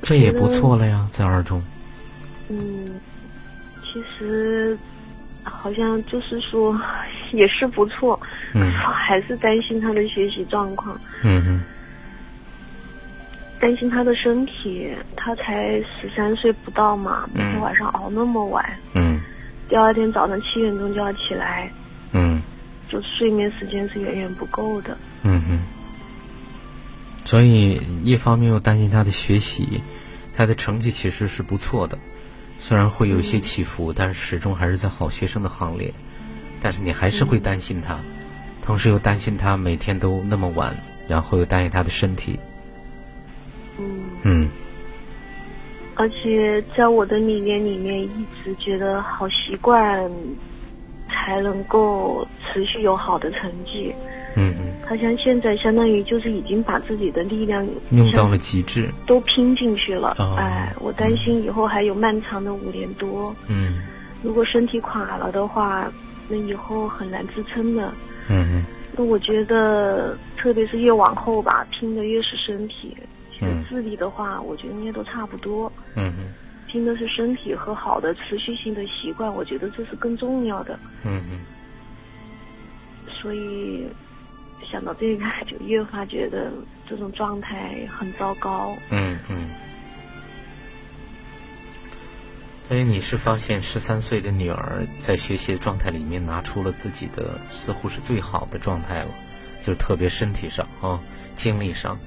[0.01, 1.63] 这也不错了呀，在二中。
[2.49, 2.99] 嗯，
[3.83, 4.75] 其实
[5.65, 6.79] 好像就是说
[7.33, 8.19] 也是不错，
[8.53, 10.95] 嗯， 还是担心他的学习状况。
[11.23, 11.63] 嗯嗯。
[13.59, 18.63] 担心他的身体，他才十三岁不到嘛，每天晚上熬那么晚。
[18.93, 19.19] 嗯。
[19.67, 21.71] 第二天早上七点钟就要起来，
[22.11, 22.39] 嗯，
[22.87, 24.95] 就睡眠时间是远远不够的。
[25.23, 25.63] 嗯嗯。
[27.23, 29.81] 所以一方面又担心他的学习，
[30.31, 31.97] 他的成绩其实是不错的，
[32.57, 35.93] 虽然会有一些起伏，但是始终还是在好学生的行列。
[36.61, 37.99] 但是你还是会担心他，
[38.61, 40.75] 同时又担心他每天都那么晚，
[41.07, 42.39] 然后又担心他的身体。
[43.77, 44.03] 嗯。
[44.23, 44.49] 嗯。
[45.95, 50.11] 而且在我的理念里面，一直觉得好习惯
[51.07, 53.93] 才能够持续有好的成绩。
[54.35, 54.73] 嗯嗯。
[54.85, 60.15] 他像现在，相当于就是已经把自己的力量用到了极致，都拼进去了。
[60.19, 60.35] 哦。
[60.37, 63.35] 哎，我担心以后还有漫长的五年多。
[63.47, 63.81] 嗯。
[64.23, 65.91] 如果身体垮了的话，
[66.27, 67.93] 那以后很难支撑的。
[68.29, 68.65] 嗯嗯。
[68.97, 72.95] 那我觉得，特别是越往后吧，拼的越是身体。
[73.37, 75.71] 其实智力的话，我觉得应该都差不多。
[75.95, 76.33] 嗯嗯，
[76.67, 80.79] 拼的是身体和好的持续性的习惯，我觉得这是更重要的。
[81.03, 81.41] 嗯嗯。
[83.07, 83.85] 所以
[84.71, 86.51] 想到这个，就越发觉得
[86.89, 88.75] 这种状态很糟糕。
[88.89, 89.49] 嗯嗯。
[92.67, 99.09] 所以你是发现十三岁的女儿在学习的状态里面拿出了自己的似乎是最好的状态了，
[99.61, 100.99] 就是特别身体上啊，
[101.35, 101.97] 精力上。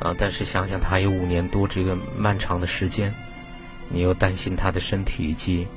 [0.00, 0.12] 啊！
[0.18, 3.14] 但是想想她有五年多这个漫长的时间，
[3.88, 5.68] 你又担心她的身体，以及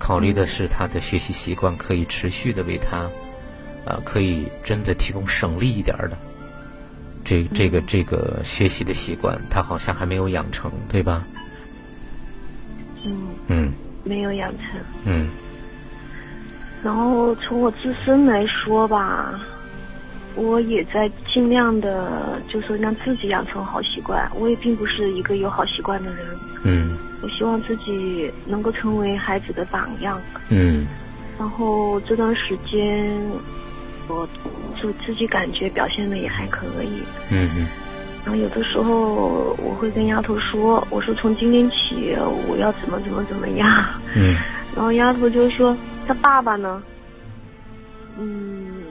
[0.00, 3.08] 考虑的是她的学习习惯可以持续的为她，
[3.90, 6.16] 啊，可以真的提供省力一点的，
[7.24, 11.26] 这这个这个学习的习惯，他好像还没有养成，对吧？
[13.04, 13.28] 嗯。
[13.48, 13.72] 嗯。
[14.04, 14.80] 没有养成。
[15.04, 15.28] 嗯。
[16.82, 19.40] 然后从我自身来说吧。
[20.36, 24.30] 我也在尽量的，就是让自己养成好习惯。
[24.36, 26.24] 我也并不是一个有好习惯的人。
[26.62, 26.96] 嗯。
[27.20, 30.20] 我希望自己能够成为孩子的榜样。
[30.48, 30.86] 嗯。
[31.36, 33.20] 然后这段时间，
[34.10, 34.28] 我
[34.80, 37.02] 就自己感觉表现的也还可以。
[37.30, 37.66] 嗯嗯。
[38.24, 42.14] 然后有的时候我会跟丫头说：“我说从今天起
[42.48, 43.68] 我要怎么怎么怎么样。”
[44.16, 44.36] 嗯。
[44.76, 46.82] 然后丫头就说：“他爸爸呢？”
[48.18, 48.82] 嗯。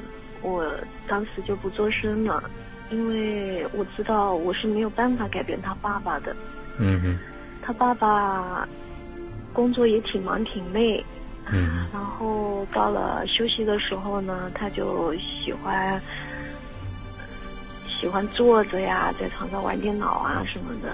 [0.41, 0.65] 我
[1.05, 2.41] 当时就不做声了，
[2.91, 6.33] 因为我知道我是没有办法改变他爸爸的。
[6.77, 7.19] 嗯哼。
[7.61, 8.67] 他爸爸
[9.51, 11.05] 工作也挺忙挺累。
[11.51, 11.87] 嗯。
[11.91, 16.01] 然后到了休息的时候呢，他就喜欢
[17.87, 20.91] 喜欢坐着呀，在床上玩电脑啊什么的。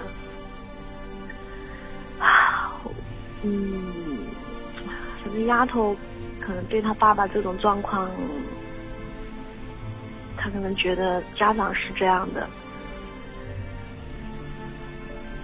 [2.23, 2.73] 啊，
[3.43, 3.83] 嗯，
[5.23, 5.95] 反正丫头
[6.39, 8.09] 可能对他爸爸这种状况。
[10.37, 12.47] 他可能觉得家长是这样的，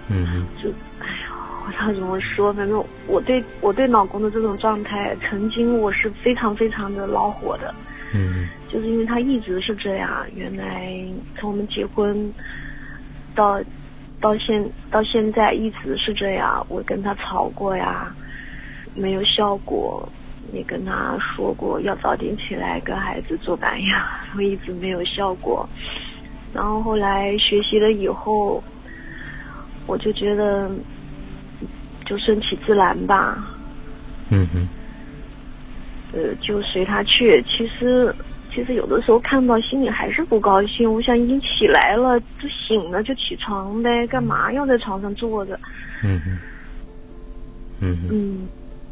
[0.08, 0.68] 嗯就
[1.00, 1.31] 哎呀，
[1.64, 7.72] 我不知道怎么说，反正我对我对老公的这种状态，曾经我是非常非常的恼火的。
[8.14, 10.92] 嗯就是因为他一直是这样，原来
[11.38, 12.32] 从我们结婚
[13.34, 13.60] 到
[14.20, 16.66] 到现到现在一直是这样。
[16.68, 18.12] 我跟他吵过呀，
[18.94, 20.08] 没有效果，
[20.52, 24.04] 也跟他说过要早点起来跟孩子做榜样，
[24.36, 25.68] 我一直没有效果。
[26.52, 28.62] 然后后来学习了以后，
[29.86, 30.70] 我就觉得
[32.12, 33.42] 就顺其自然吧，
[34.28, 34.68] 嗯哼
[36.12, 37.42] 呃，就随他去。
[37.44, 38.14] 其实，
[38.52, 40.92] 其实有的时候看到心里还是不高兴。
[40.92, 45.58] 我想已经起来了，就醒了就起床呗，干嘛要在床上坐着？
[46.04, 46.38] 嗯哼
[47.80, 48.46] 嗯哼嗯，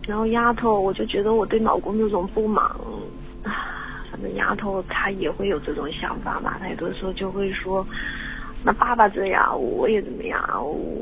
[0.06, 2.64] 然后丫头，我就觉得我对老公这种不满，
[3.44, 3.68] 啊，
[4.10, 6.56] 反正丫头她也会有这种想法吧。
[6.58, 7.86] 她有的时候就会说，
[8.64, 10.42] 那爸爸这样，我也怎么样，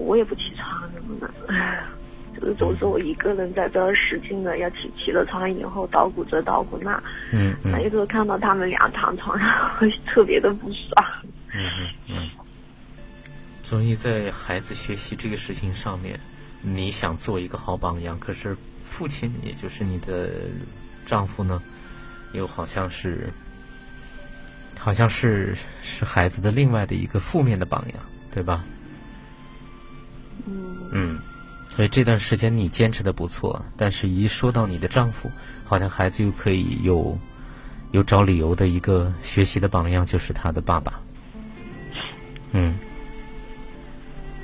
[0.04, 1.30] 我也不起床什么的。
[2.38, 11.04] 唉就是总是我一个人在这儿使劲的要起起了床以后捣鼓这捣鼓那，嗯有时候看到他们俩躺床上， 会特别的不爽。
[11.54, 12.30] 嗯嗯嗯。
[13.62, 16.18] 所以在孩子学习这个事情上面，
[16.62, 20.30] 你想做一个好榜样，可是父亲，也就是你的
[21.04, 21.62] 丈夫呢，
[22.32, 23.30] 又好像是，
[24.78, 27.98] 好像是是孩子的另外的一个负面的榜样，
[28.30, 28.64] 对吧？
[30.46, 31.18] 嗯，嗯，
[31.78, 35.30] 所以这段时间你坚持的不错，但是一说到你的丈夫，
[35.64, 37.16] 好像孩子又可以有
[37.92, 41.00] 有找理由的一个学习的榜样，就是他的爸爸。
[42.50, 42.76] 嗯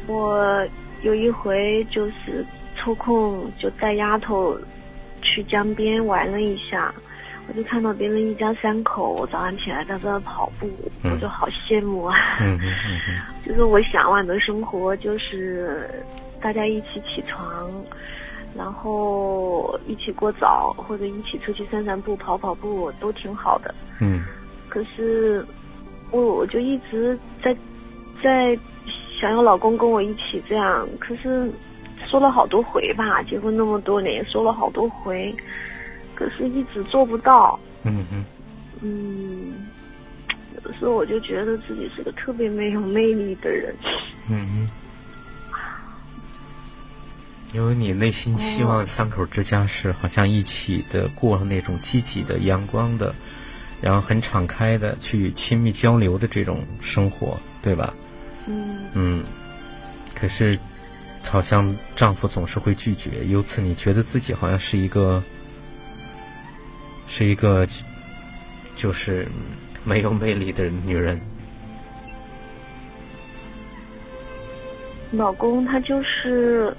[0.06, 0.64] 我
[1.02, 4.56] 有一回就是抽空就带丫头
[5.20, 6.94] 去江边玩了一下，
[7.48, 10.70] 我就看到别人一家三口早上起来在这跑步，
[11.02, 12.16] 嗯我就好羡慕啊。
[12.38, 15.90] 嗯嗯嗯嗯 就是我向往的生活，就是
[16.44, 17.72] 大家一起起床，
[18.54, 23.74] 然后一起过早，或者一起出去散散步、跑跑步，都挺好的。
[23.98, 24.22] 嗯
[24.68, 25.42] 可是
[26.10, 27.56] 我我就一直在
[28.22, 28.54] 在
[29.18, 31.50] 想要老公跟我一起这样，可是
[32.06, 35.34] 说了好多回吧，结婚那么多年，说了好多回，
[36.14, 37.58] 可是一直做不到。
[37.84, 38.22] 嗯嗯
[38.82, 39.66] 嗯，
[40.54, 43.74] 有的时候我就觉得自己是个特别没有魅力的人。
[44.28, 44.68] 嗯嗯。
[47.54, 53.14] 因为你内心希望三口之家是好像一起的过那种积极的、阳光的，
[53.80, 57.94] 然后很敞开的去亲密交流的这种生活，对吧？
[58.46, 59.24] 嗯嗯，
[60.16, 60.58] 可是
[61.22, 65.22] 好像丈夫总是会拒绝，由此你觉得自己好像是一个
[67.06, 67.64] 是一个
[68.74, 69.28] 就是
[69.84, 71.20] 没有魅力的女人。
[75.12, 76.76] 老公他就是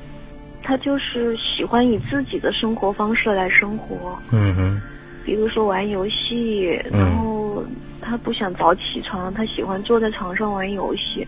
[0.66, 4.82] 他就是喜欢以自己的生活方式来生活，嗯哼，
[5.24, 7.64] 比如说玩游戏，嗯然后
[8.02, 11.26] 他不想早起床，他喜欢坐在床上玩游戏。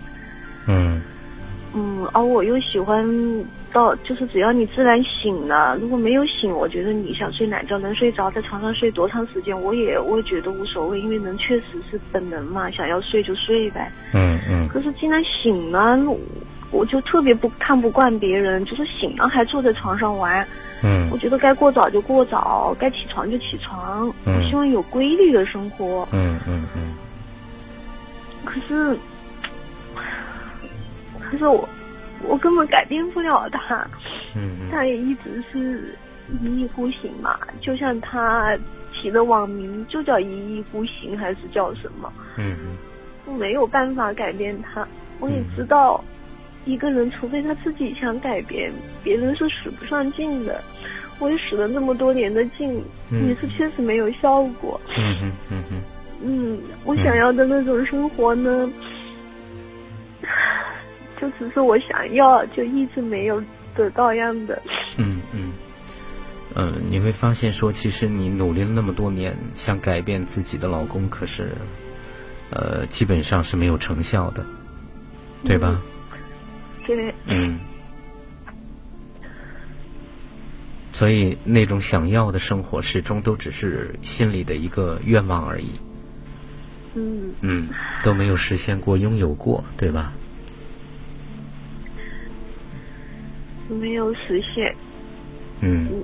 [0.67, 0.99] 嗯
[1.73, 3.05] 嗯，而我又喜欢
[3.71, 13.91] 到，就是只要你自然醒了，如果没有醒，我觉得你想睡懒觉能睡着，在床上睡多长时间，我也我也觉得无所谓，因为人确实是本能嘛，想要睡就睡呗。
[14.13, 15.95] 嗯嗯可是既然醒了，
[16.72, 20.45] 我就特别不看不惯别人，就是醒了还坐在床上玩。
[20.84, 24.07] 嗯我觉得该过早就过早，该起床就起床。
[24.26, 26.07] 嗯我希望有规律的生活。
[26.11, 26.93] 嗯嗯嗯
[28.45, 28.97] 可是，
[31.20, 31.68] 可是我，
[32.24, 33.88] 我根本改变不了他，
[34.36, 35.95] 嗯 他也一直是
[36.41, 37.38] 一意孤行嘛。
[37.59, 38.55] 就像他
[38.93, 42.11] 起的网名就叫一意孤行，还是叫什么？
[42.38, 42.55] 嗯
[43.26, 44.88] 我没有办法改变他。
[45.20, 46.01] 我也知道，
[46.68, 48.72] 一个人除非他自己想改变，
[49.03, 50.61] 别人是使不上劲的。
[51.20, 54.80] 我也使了那么多年的劲，嗯也是确实没有效果。
[54.95, 55.82] 嗯嗯嗯嗯
[56.22, 58.70] 嗯，我想要的那种生活呢，
[61.20, 63.41] 就只是我想要，就一直没有
[63.76, 64.61] 得到样的。
[64.97, 65.51] 嗯嗯，
[66.53, 71.51] 呃，你会发现说，其实你努力了那么多年，想改变自己的老公，可是，
[72.51, 74.45] 呃，基本上是没有成效的，
[75.43, 75.82] 对吧？
[76.88, 77.59] 对，嗯。
[80.91, 85.69] 所以那种想要的生活，始终都只是心里的一个愿望而已。
[86.95, 87.69] 嗯，嗯，
[88.03, 90.11] 都没有实现过、拥有过，对吧？
[93.69, 94.75] 没有实现。
[95.59, 96.01] 嗯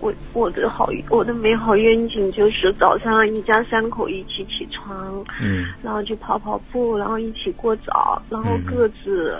[0.00, 9.36] 我我的好我的美好愿景就是早上一家三口一起起床，嗯然后去跑跑步，然后一起过早，然后各自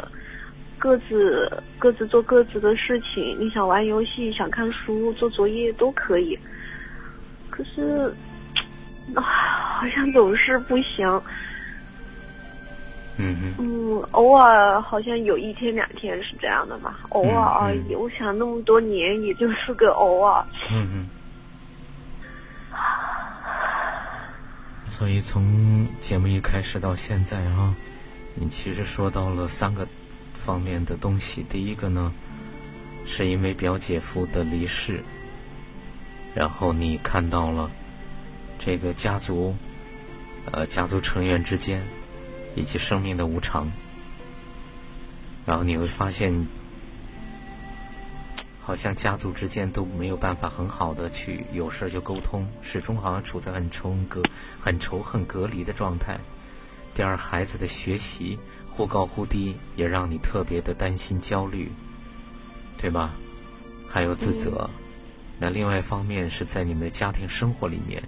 [0.79, 6.39] 各自各自做各自的事情，你想玩游戏、想看书、做作业都可以。
[7.51, 8.13] 可是，
[9.15, 11.23] 啊，好像总是不行。
[13.19, 17.95] 嗯嗯，偶尔好像有一天两天是这样的嘛，偶尔而已。
[17.95, 20.45] 我想那么多年，也就是个偶尔。
[20.71, 21.09] 嗯嗯。
[24.87, 27.75] 所以从节目一开始到现在啊，
[28.35, 29.89] 你其实说到了三个
[30.35, 31.43] 方面的东西。
[31.49, 32.13] 第一个呢，
[33.05, 35.03] 是因为表姐夫的离世，
[36.35, 37.71] 然后你看到了
[38.59, 39.57] 这个家族，
[40.53, 41.83] 呃，家族成员之间。
[42.57, 43.71] 以及生命的无常，
[45.45, 46.49] 然后你会发现，
[48.61, 54.23] 好像家族之间都没有办法很好的去有事就沟通，始终好像处在很仇隔、
[54.59, 56.19] 很仇恨隔离的状态。
[56.95, 58.39] 第二，孩子的学习
[58.71, 61.71] 忽高忽低，也让你特别的担心焦虑，
[62.79, 63.15] 对吧？
[63.87, 64.69] 还有自责。
[65.39, 68.03] 那另外一方面是在你们的家庭生活里面。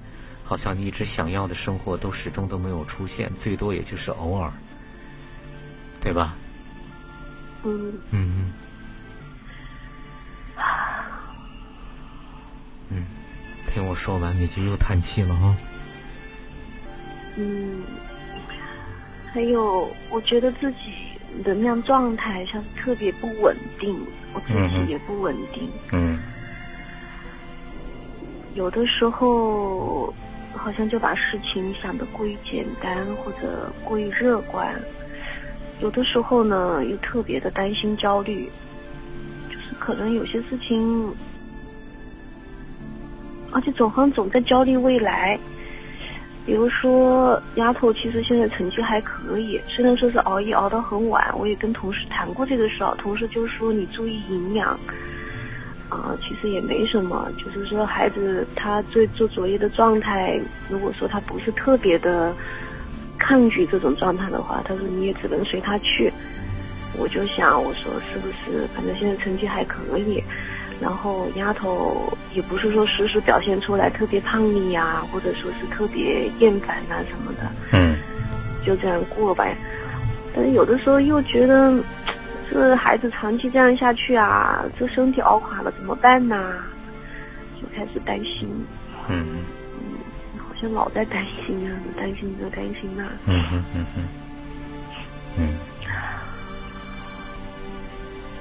[0.49, 4.51] 好像你一直想要的生活都始终都没有出现，最多也就是偶尔，
[6.01, 6.35] 对吧？
[7.65, 7.93] 嗯。
[8.13, 8.51] 嗯
[12.89, 13.05] 嗯。
[13.67, 15.55] 听我说完你就又叹气了啊。
[17.37, 17.83] 嗯。
[19.31, 20.79] 还有，我觉得自己
[21.45, 23.95] 能量状态像是特别不稳定，
[24.33, 25.69] 我自己也不稳定。
[25.93, 26.19] 嗯。
[28.55, 30.15] 有的时候。
[30.59, 34.75] 好像就把事情想得过于简单或者过于乐观，
[35.81, 38.51] 有的时候呢又特别的担心焦虑，
[39.49, 41.15] 就是可能有些事情，
[43.53, 45.39] 而且总好像总在焦虑未来。
[46.45, 54.81] 比如说，丫头其实现在成绩还可以，虽然说是熬夜熬到很晚，我也跟同事谈过这个事儿，同事就说你注意营养。
[55.89, 62.35] 啊，其实也没什么，就是说孩子他做做作业的状态，如果说他不是特别的
[63.19, 66.13] 抗拒这种状态的话，他说你也只能随他去。
[66.99, 70.23] 我就想，我说是不是，反正现在成绩还可以，
[70.79, 77.97] 然后丫头也不是说时时表现出来特别叛逆呀，或者说是特别厌烦啊什么的，嗯，
[78.65, 79.47] 就这样过吧。
[80.35, 81.73] 但是有的时候又觉得。
[82.51, 86.55] 这孩子长期这样下去啊，这身体熬垮了怎么办呢？
[87.61, 88.49] 就开始担心。
[89.09, 89.45] 嗯。
[89.75, 89.99] 嗯，
[90.39, 93.05] 好像老在担心啊，担心这担心那。
[93.27, 93.45] 嗯。
[93.53, 93.65] 嗯。
[93.75, 93.87] 嗯。
[93.97, 94.09] 嗯。
[95.37, 95.59] 嗯。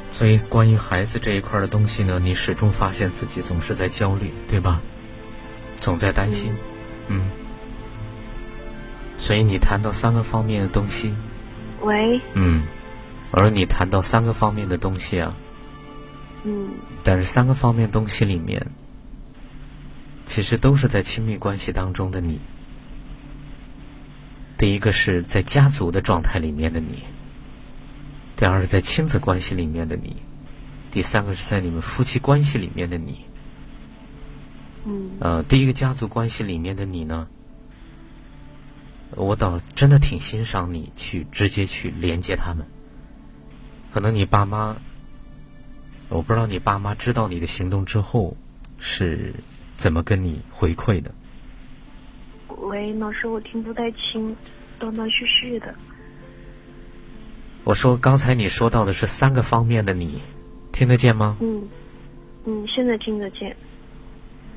[0.10, 4.80] 所以，关于孩子这一块的东西呢，你始终发现自己总是在焦虑，对吧？
[5.76, 6.56] 总在担心。
[7.08, 7.30] 嗯。
[9.18, 11.14] 所以，你谈到三个方面的东西。
[11.82, 12.20] 喂。
[12.34, 12.64] 嗯。
[13.32, 15.36] 而你谈到三个方面的东西啊，
[16.44, 16.70] 嗯，
[17.04, 18.66] 但是三个方面东西里面，
[20.24, 22.40] 其实都是在亲密关系当中的你。
[24.58, 27.04] 第一个是在家族的状态里面的你，
[28.36, 30.16] 第二是在亲子关系里面的你，
[30.90, 33.26] 第三个是在你们夫妻关系里面的你。
[34.86, 37.28] 嗯，呃，第一个家族关系里面的你呢，
[39.16, 42.66] 我倒真的挺欣赏你去直接去连接他们。
[43.92, 44.78] 可能你爸妈，
[46.10, 48.36] 我不知道你爸妈知道你的行动之后
[48.80, 49.34] 是
[49.76, 51.12] 怎么跟你回馈的。
[52.60, 54.36] 喂，老师，我听不太清，
[54.80, 55.74] 断断续续的。
[57.64, 60.22] 我说刚才你说到的是三个方面的你，
[60.72, 61.38] 听得见吗？
[61.40, 61.68] 嗯，
[62.46, 63.56] 嗯，现在听得见。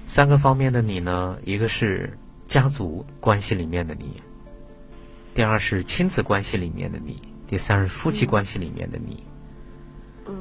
[0.05, 1.39] 三个方面的你呢？
[1.45, 4.21] 一个是家族关系里面的你，
[5.35, 7.21] 第二是亲子关系里面的你。
[7.51, 9.25] 第三是夫妻关系里面的你，
[10.25, 10.35] 嗯，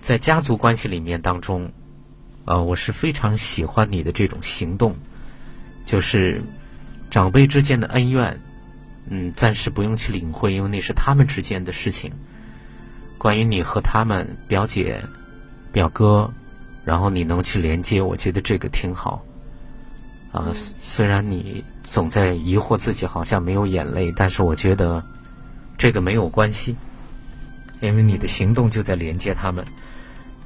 [0.00, 1.70] 在家族关系里面当中，
[2.46, 4.96] 呃，我是非常喜欢你的这种行动，
[5.84, 6.42] 就是
[7.10, 8.40] 长辈之间的恩怨，
[9.10, 12.10] 嗯，暂时不用去领会，因为那是他们之间的事情。
[13.18, 15.04] 关于你和他们表姐、
[15.70, 16.32] 表哥，
[16.82, 19.22] 然后你能去连接，我觉得这个挺好。
[20.32, 25.04] 啊，虽然你总在疑惑自己好像没有眼泪，但是我觉得。
[25.78, 26.76] 这个没有关系，
[27.80, 29.64] 因为你的行动就在连接他们。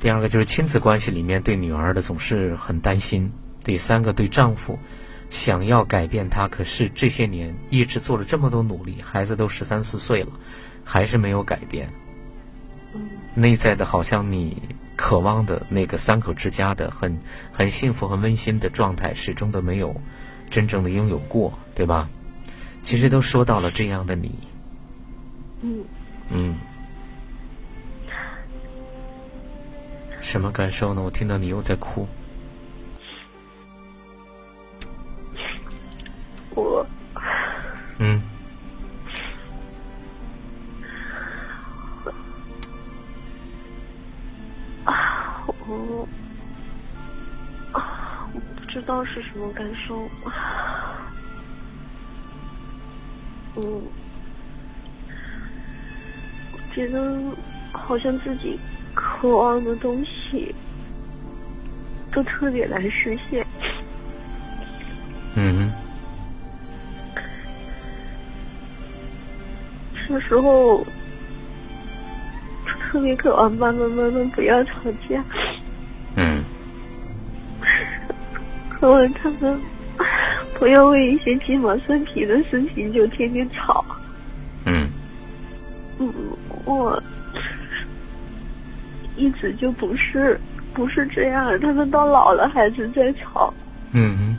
[0.00, 3.30] 第二个就是亲子关系里面对女儿的总是很担心。
[3.62, 4.78] 第三个对丈夫
[5.28, 10.32] 想要改变他，可是这些年一直做了这么多努力，孩子都十三四岁了，
[10.82, 11.88] 还是没有改变。
[13.34, 14.60] 内在的好像你
[14.96, 17.20] 渴望的那个三口之家的很
[17.52, 19.94] 很幸福、很温馨的状态，始终都没有
[20.48, 22.08] 真正的拥有过，对吧？
[22.82, 24.34] 其实都说到了这样的你。
[25.62, 25.84] 嗯
[26.30, 26.56] 嗯，
[30.20, 31.02] 什么感受呢？
[31.02, 32.06] 我听到你又在哭。
[36.54, 36.86] 我。
[37.98, 38.22] 嗯。
[44.84, 46.08] 啊，我
[47.72, 50.08] 啊，我不知道是什么感受。
[53.56, 53.82] 嗯，
[56.74, 57.20] 觉得
[57.72, 58.58] 好像自己
[58.94, 60.54] 渴望的东西
[62.12, 63.46] 都特别难实现。
[65.36, 65.72] 嗯。
[70.08, 70.84] 有时候
[72.66, 74.72] 特别渴望爸爸妈妈不要吵
[75.08, 75.24] 架。
[76.16, 76.44] 嗯。
[78.68, 79.60] 渴望他们。
[80.60, 83.79] 不要为一些鸡毛蒜皮的事情就天天吵。
[86.76, 87.02] 我
[89.16, 90.40] 一直就不是
[90.72, 93.52] 不是这样，他们到老了还是在吵。
[93.92, 94.36] 嗯。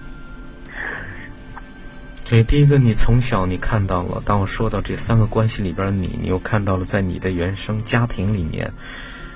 [2.25, 8.71] 所以第一个，你从小你看到了，当我说到这三个关系里边，你你又看到了在你的原生家庭里面，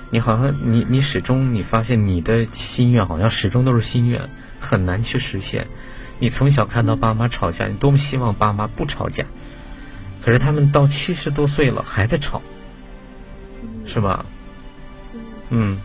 [0.08, 5.66] 你好像你你始终你发现你的心愿好像始终都是心愿，很难去实现。
[6.18, 9.26] 你从小看到爸妈吵架，你多么希望爸妈不吵架，
[10.22, 12.40] 可是他们到七十多岁了还在吵，
[13.86, 14.26] 是吧？
[15.50, 15.78] 嗯。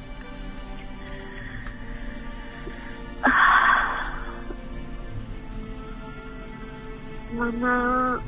[7.38, 8.20] 妈妈，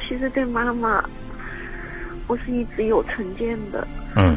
[0.00, 1.02] 其实对妈妈，
[2.26, 3.86] 我是一直有成见的。
[4.16, 4.36] 嗯。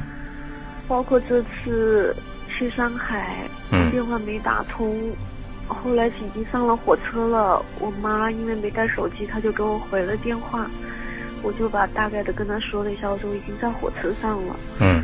[0.87, 2.15] 包括这次
[2.47, 3.49] 去上海，
[3.89, 5.11] 电话没打通，
[5.73, 7.63] 后来已经上了火车了。
[7.79, 10.65] 我妈因为没带手机，她就给我回了电话，
[11.41, 14.55] 我就把大概的跟她说了一下，我说我已经在火车上了。
[14.79, 15.03] 嗯。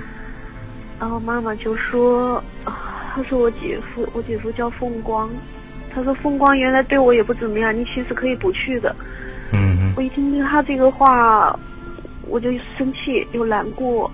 [0.99, 5.29] 然后妈妈就说：“她说我姐夫，我姐夫叫凤光，
[5.93, 8.95] 她说凤光原来对我也不怎么样，你其实可以不去的。”
[9.53, 9.93] 嗯。
[9.95, 11.57] 我一听见他这个话，
[12.27, 14.11] 我就生气又难过。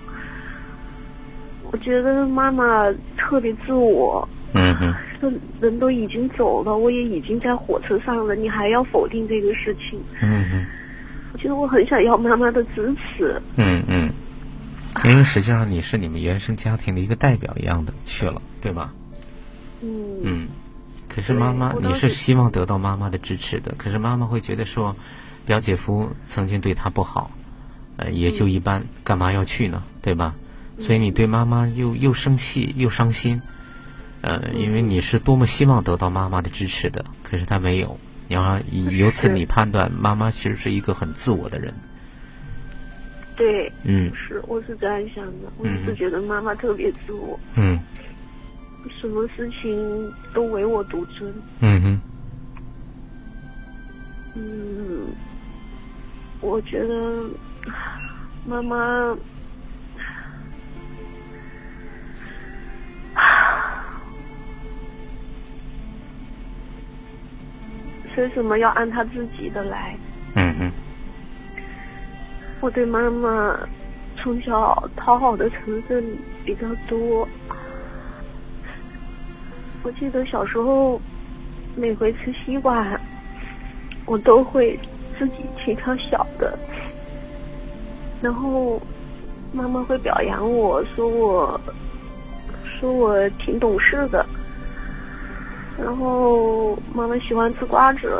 [1.71, 2.85] 我觉得妈妈
[3.17, 9.99] 特别自我，嗯哼，这人都已经走了，我也已经在火车上了，你还要否定这个事情？
[10.21, 10.65] 嗯哼，
[11.33, 13.41] 我觉得我很想要妈妈的支持。
[13.55, 14.13] 嗯嗯，
[15.03, 18.93] 因为实际上你是你们原生家庭的一个代表一样的去了，对吧？
[19.81, 20.47] 嗯嗯，
[21.09, 24.95] 可是妈妈，你是希望得到妈妈的支持的，可是妈妈会觉得说，
[25.45, 27.31] 表姐夫曾经对她不好，
[27.97, 29.83] 呃，也就一般，干嘛要去呢？
[30.01, 30.35] 对吧？
[30.79, 33.41] 所以你对妈妈又又生气又伤心，
[34.23, 37.99] 呃，因为你是多么希望得到妈妈的支持的，可是她没有。
[38.29, 41.73] 然后 由此你判断妈妈其实是一个很自我的人。
[43.35, 47.77] 对，嗯，是，我是这样想的，我是觉得妈妈特别自我，嗯，
[49.01, 52.01] 什么事情都唯我独尊，嗯哼，
[54.35, 55.07] 嗯，
[56.39, 57.29] 我觉得
[58.47, 59.17] 妈妈。
[68.17, 69.95] 为什么要按他自己的来？
[70.35, 70.71] 嗯嗯。
[72.61, 73.59] 我对妈妈
[74.15, 76.03] 从小讨好的成分
[76.45, 77.27] 比较多。
[79.83, 81.01] 我记得小时候，
[81.75, 82.97] 每回吃西瓜，
[84.05, 84.79] 我都会
[85.19, 86.57] 自己切条小的。
[88.21, 88.81] 然后
[89.51, 91.59] 妈妈会表扬我说我，
[92.79, 94.25] 说我挺懂事的。
[95.77, 98.13] 然后妈妈喜欢吃瓜子，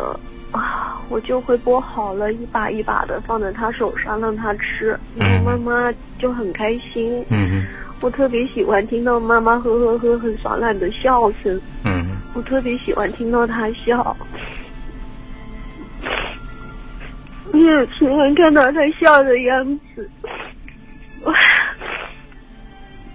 [0.51, 7.23] 啊，我就会剥好了一把一把的放在她手上让她吃，然后妈妈就很开心。
[7.29, 7.65] 嗯
[8.01, 11.61] 我特别喜欢听到妈妈呵呵呵很爽朗的笑声。
[11.85, 14.17] 嗯我特别喜欢听到她笑。
[17.51, 20.09] 我也喜欢看到她笑的样子。
[21.21, 21.33] 我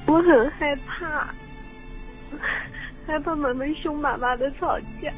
[0.07, 1.27] 我很害怕。
[3.09, 5.11] 害怕妈妈凶巴巴的吵架，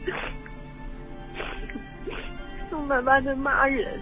[2.71, 4.01] 凶巴巴的骂人。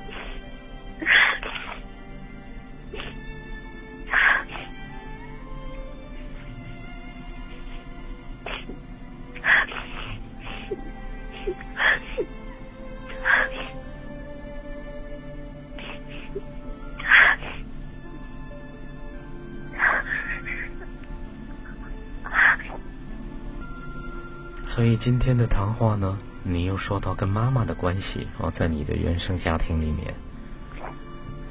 [24.98, 30.12] 今天的谈话呢，你又说到跟妈妈的关系，哦，在你的原生家庭里面，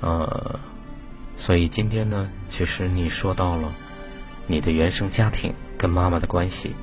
[0.02, 0.60] 呃，
[1.38, 3.74] 所以今天呢，其实你说到了
[4.48, 6.76] 你的原生家庭跟妈妈的关系，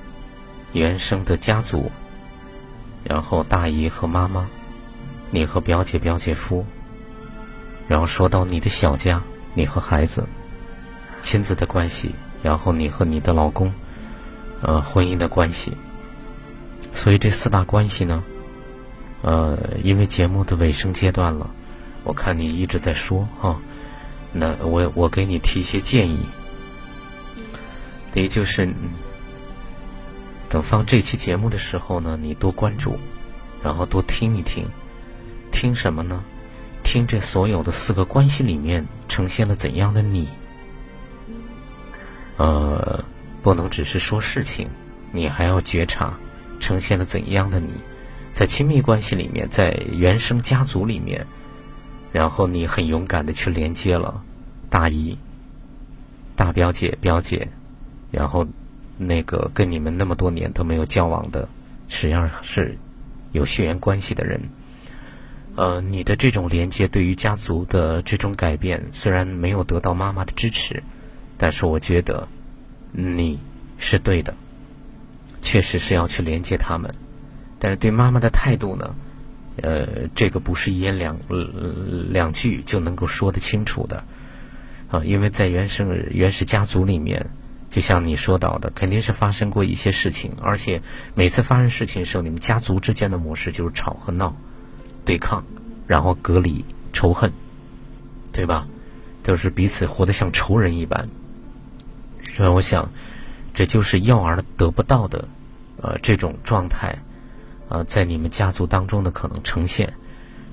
[0.72, 1.92] 原生的家族，
[3.04, 4.48] 然后大姨和妈妈，
[5.30, 6.64] 你和表姐表姐夫，
[7.86, 10.26] 然后说到你的小家，你和孩子，
[11.20, 13.70] 亲子的关系，然后你和你的老公，
[14.62, 15.76] 呃，婚姻的关系。
[17.04, 18.24] 所以这四大关系呢，
[19.20, 21.50] 呃，因为节目的尾声阶段了，
[22.02, 23.60] 我看你一直在说哈。
[24.32, 26.18] 那我我给你提一些建议，
[28.10, 28.72] 第一就是，
[30.48, 32.98] 等放这期节目的时候呢，你多关注，
[33.62, 34.66] 然后多听一听，
[35.52, 36.24] 听什么呢？
[36.84, 40.26] 听这所有的四个关系里面呈现了怎样的你？
[42.38, 43.04] 呃，
[43.42, 44.70] 不能只是说事情，
[45.12, 46.18] 你还要觉察
[46.64, 47.68] 呈现了怎样的你，
[48.32, 51.26] 在亲密关系里面，在原生家族里面。
[52.10, 54.22] 然后你很勇敢的去连接了
[54.70, 55.18] 大姨、
[56.36, 57.48] 大表姐、表姐，
[58.10, 58.46] 然后
[58.96, 61.46] 那个跟你们那么多年都没有交往的，
[61.88, 62.78] 实际上是
[63.32, 64.40] 有血缘关系的人。
[65.56, 70.82] 呃，你的这种连接对于家族的这种改变，虽然没有得到妈妈的支持，
[71.36, 72.26] 但是我觉得
[72.92, 73.38] 你
[73.76, 74.34] 是对的，
[75.44, 76.92] 确实是要去连接他们。
[77.60, 78.94] 但是对妈妈的态度呢？
[79.62, 81.16] 呃，这个不是一言两
[82.10, 84.02] 两句就能够说得清楚的
[84.90, 87.30] 啊，因为在原生原始家族里面，
[87.70, 90.82] 就像你说到的，肯定是发生过一些事情，而且
[91.14, 94.36] 每次发生事情的时候，你们家族之间的模式就是吵和闹、
[95.04, 95.44] 对抗，
[95.86, 97.32] 然后隔离、仇恨，
[98.32, 98.66] 对吧？
[99.22, 101.08] 都是彼此活得像仇人一般。
[102.36, 102.90] 因为我想，
[103.54, 105.28] 这就是幼儿得不到的
[105.84, 106.98] 呃这种状态。
[107.68, 109.94] 呃，在你们家族当中的可能呈现，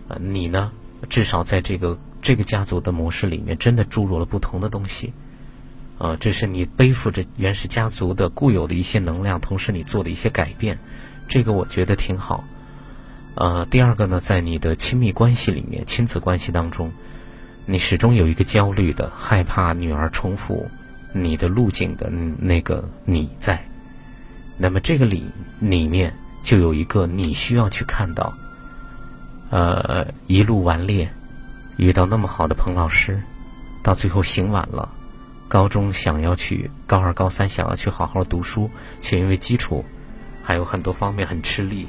[0.08, 0.72] 呃，你呢，
[1.10, 5.14] 至少在这个这个家族的模式里面，真的注入了不同的东西，
[5.98, 10.80] 呃，这是你背负着原始家族的固有的一些能量，同时你做的一些改变，
[11.28, 12.46] 这个我觉得挺好。
[13.36, 16.94] 呃，第二个呢，在你的亲密关系里面，亲子关系当中，
[17.66, 20.72] 你始终有一个焦虑的、害怕女儿重复
[21.14, 23.66] 你的路径的那个你在，
[24.62, 25.26] 那么这个里
[25.60, 26.14] 里面。
[26.44, 28.34] 就有一个你需要去看到，
[29.52, 31.08] 呃，一路顽劣，
[31.78, 33.22] 遇到那么好的彭老师，
[33.84, 34.92] 到最后醒晚了，
[35.48, 38.68] 高中想要去，高二、高三想要去好好读书，
[39.00, 39.86] 却因为基础
[40.42, 41.88] 还有很多方面很吃力，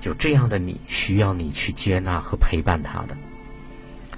[0.00, 3.16] 就这样的你需要你去接纳和陪伴他的，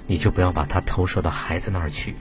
[0.07, 2.15] 你就不要把他投射到孩子那儿去，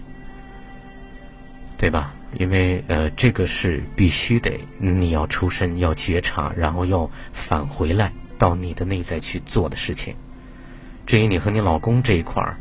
[1.79, 2.13] 对吧？
[2.39, 10.17] 因为呃，这个是必须得你要抽身，要觉察，然后要返回来到你的内在去做的事情。
[11.07, 12.59] 至于你和你老公这一块儿，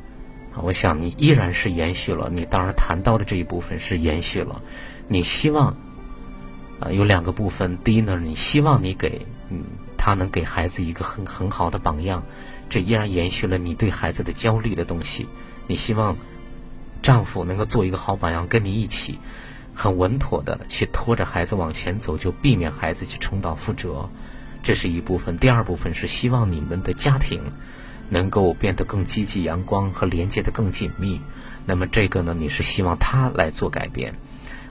[0.62, 4.62] 我想你依然是延续了你当然谈到的这一部分是延续了。
[5.08, 5.76] 你希望
[6.80, 9.64] 啊有两个部分，第一呢，你希望你给嗯
[9.98, 12.24] 他能给孩子一个很很好的榜样，
[12.70, 15.28] 这依然延续了你对孩子的焦虑的东西。
[15.66, 16.18] 你希望
[17.02, 19.20] 丈夫能够做一个好榜样，跟你一起。
[19.74, 24.10] 很稳妥的去拖着孩子往前走，就避免孩子去重蹈覆辙，
[24.62, 25.38] 这是一部分。
[25.38, 27.42] 第二部分是希望你们的家庭
[28.10, 31.20] 能够变得更积极、阳光和连接的更紧密。
[31.66, 34.16] 那么这个呢，你是希望他来做改变。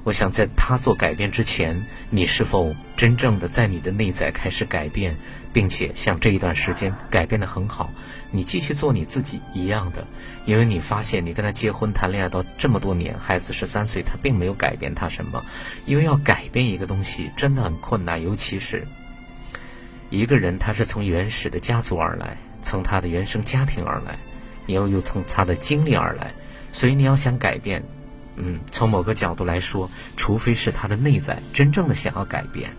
[0.05, 5.16] 我想在他做改变之前，你是否真正的在你的内在开始改变，
[5.53, 7.88] 并且像这一段时间改变的很好？
[8.32, 10.05] 你继续做你自己一样的，
[10.44, 15.44] 因为你发现你跟他结婚谈恋爱到这么多年，孩子十三岁，他并没有改变他什么。
[15.86, 18.88] 因为要改变一个东西真的很困难，尤其是
[20.11, 24.18] 一个人他是从原始的家族而来，从他的原生家庭而来，
[24.66, 26.32] 然后又从他的经历而来，
[26.72, 27.84] 所以你要想改变。
[28.36, 32.74] 嗯，从某个角度来说，除非是他的内在真正的想要改变，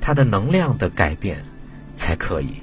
[0.00, 1.44] 他的能量的改变
[1.92, 2.62] 才可以，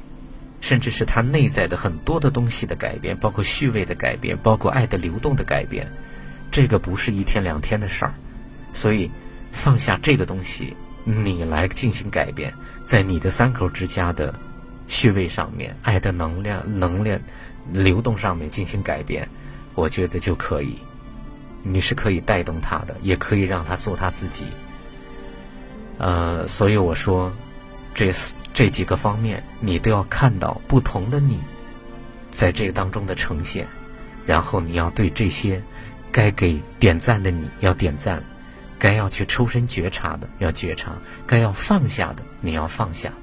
[0.61, 5.91] 甚至是他内在的很多的东西的改变，包括序位的改变，包括爱的流动的改变，
[6.51, 8.13] 这个不是一天两天的事儿。
[8.71, 9.11] 所以
[9.51, 12.53] 放下这个东西，你来进行改变，
[12.83, 14.33] 在你的三口之家的
[14.87, 17.19] 序位上面，爱的能量能量
[17.73, 19.27] 流动上面进行改变，
[19.75, 20.79] 我觉得就可以。
[21.63, 24.47] 你是可以带动他的，也可以让他做他自己。
[25.97, 27.31] 呃，所以我说，
[27.93, 28.11] 这
[28.53, 31.39] 这几个方面，你都要看到不同的你，
[32.31, 33.67] 在这个当中的呈现，
[34.25, 35.61] 然后你要对这些
[36.11, 38.23] 该给点赞的你要点赞，
[38.79, 40.93] 该要去抽身觉察的要觉察，
[41.27, 43.13] 该要放下的你要放下，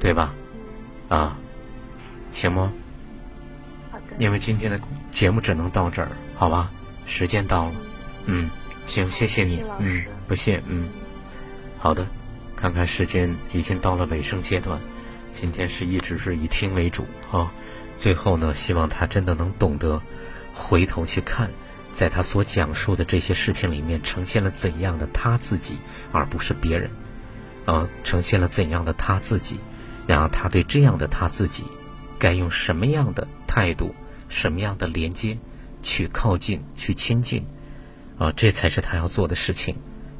[0.00, 0.34] 对吧？
[1.08, 1.38] 啊，
[2.32, 2.72] 行吗？
[4.18, 4.80] 因为今天的
[5.10, 6.72] 节目只能到这儿，好吧？
[7.06, 7.74] 时间到了，
[8.26, 8.50] 嗯，
[8.86, 10.88] 行，谢谢你，嗯，不谢，嗯，
[11.78, 12.06] 好的，
[12.56, 14.80] 看看时间已经到了尾声阶段，
[15.30, 17.52] 今天是一直是以听为主啊，
[17.96, 20.02] 最后呢，希望他真的能懂得
[20.52, 21.50] 回头去看，
[21.92, 25.78] 在他所讲述的这些事情里面呈现了怎样的他自己，
[26.12, 26.90] 而不是别人，
[27.66, 29.60] 啊，呈现了怎样的他自己，
[30.06, 31.64] 然后他对这样的他自己，
[32.18, 33.94] 该用什么样的态度，
[34.28, 35.38] 什么样的连接？
[35.86, 37.44] 去靠近，去亲近，
[38.18, 39.76] 啊，这才是他要做的事情。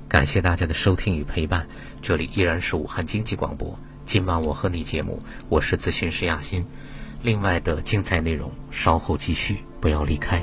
[0.08, 1.66] 感谢大家的收听与陪伴，
[2.00, 3.76] 这里依然是武汉经济广播。
[4.04, 6.64] 今晚我和你节目，我是咨询师亚欣。
[7.22, 10.40] 另外的精彩内容稍后继续，不要离开。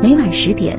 [0.00, 0.78] 每晚十点，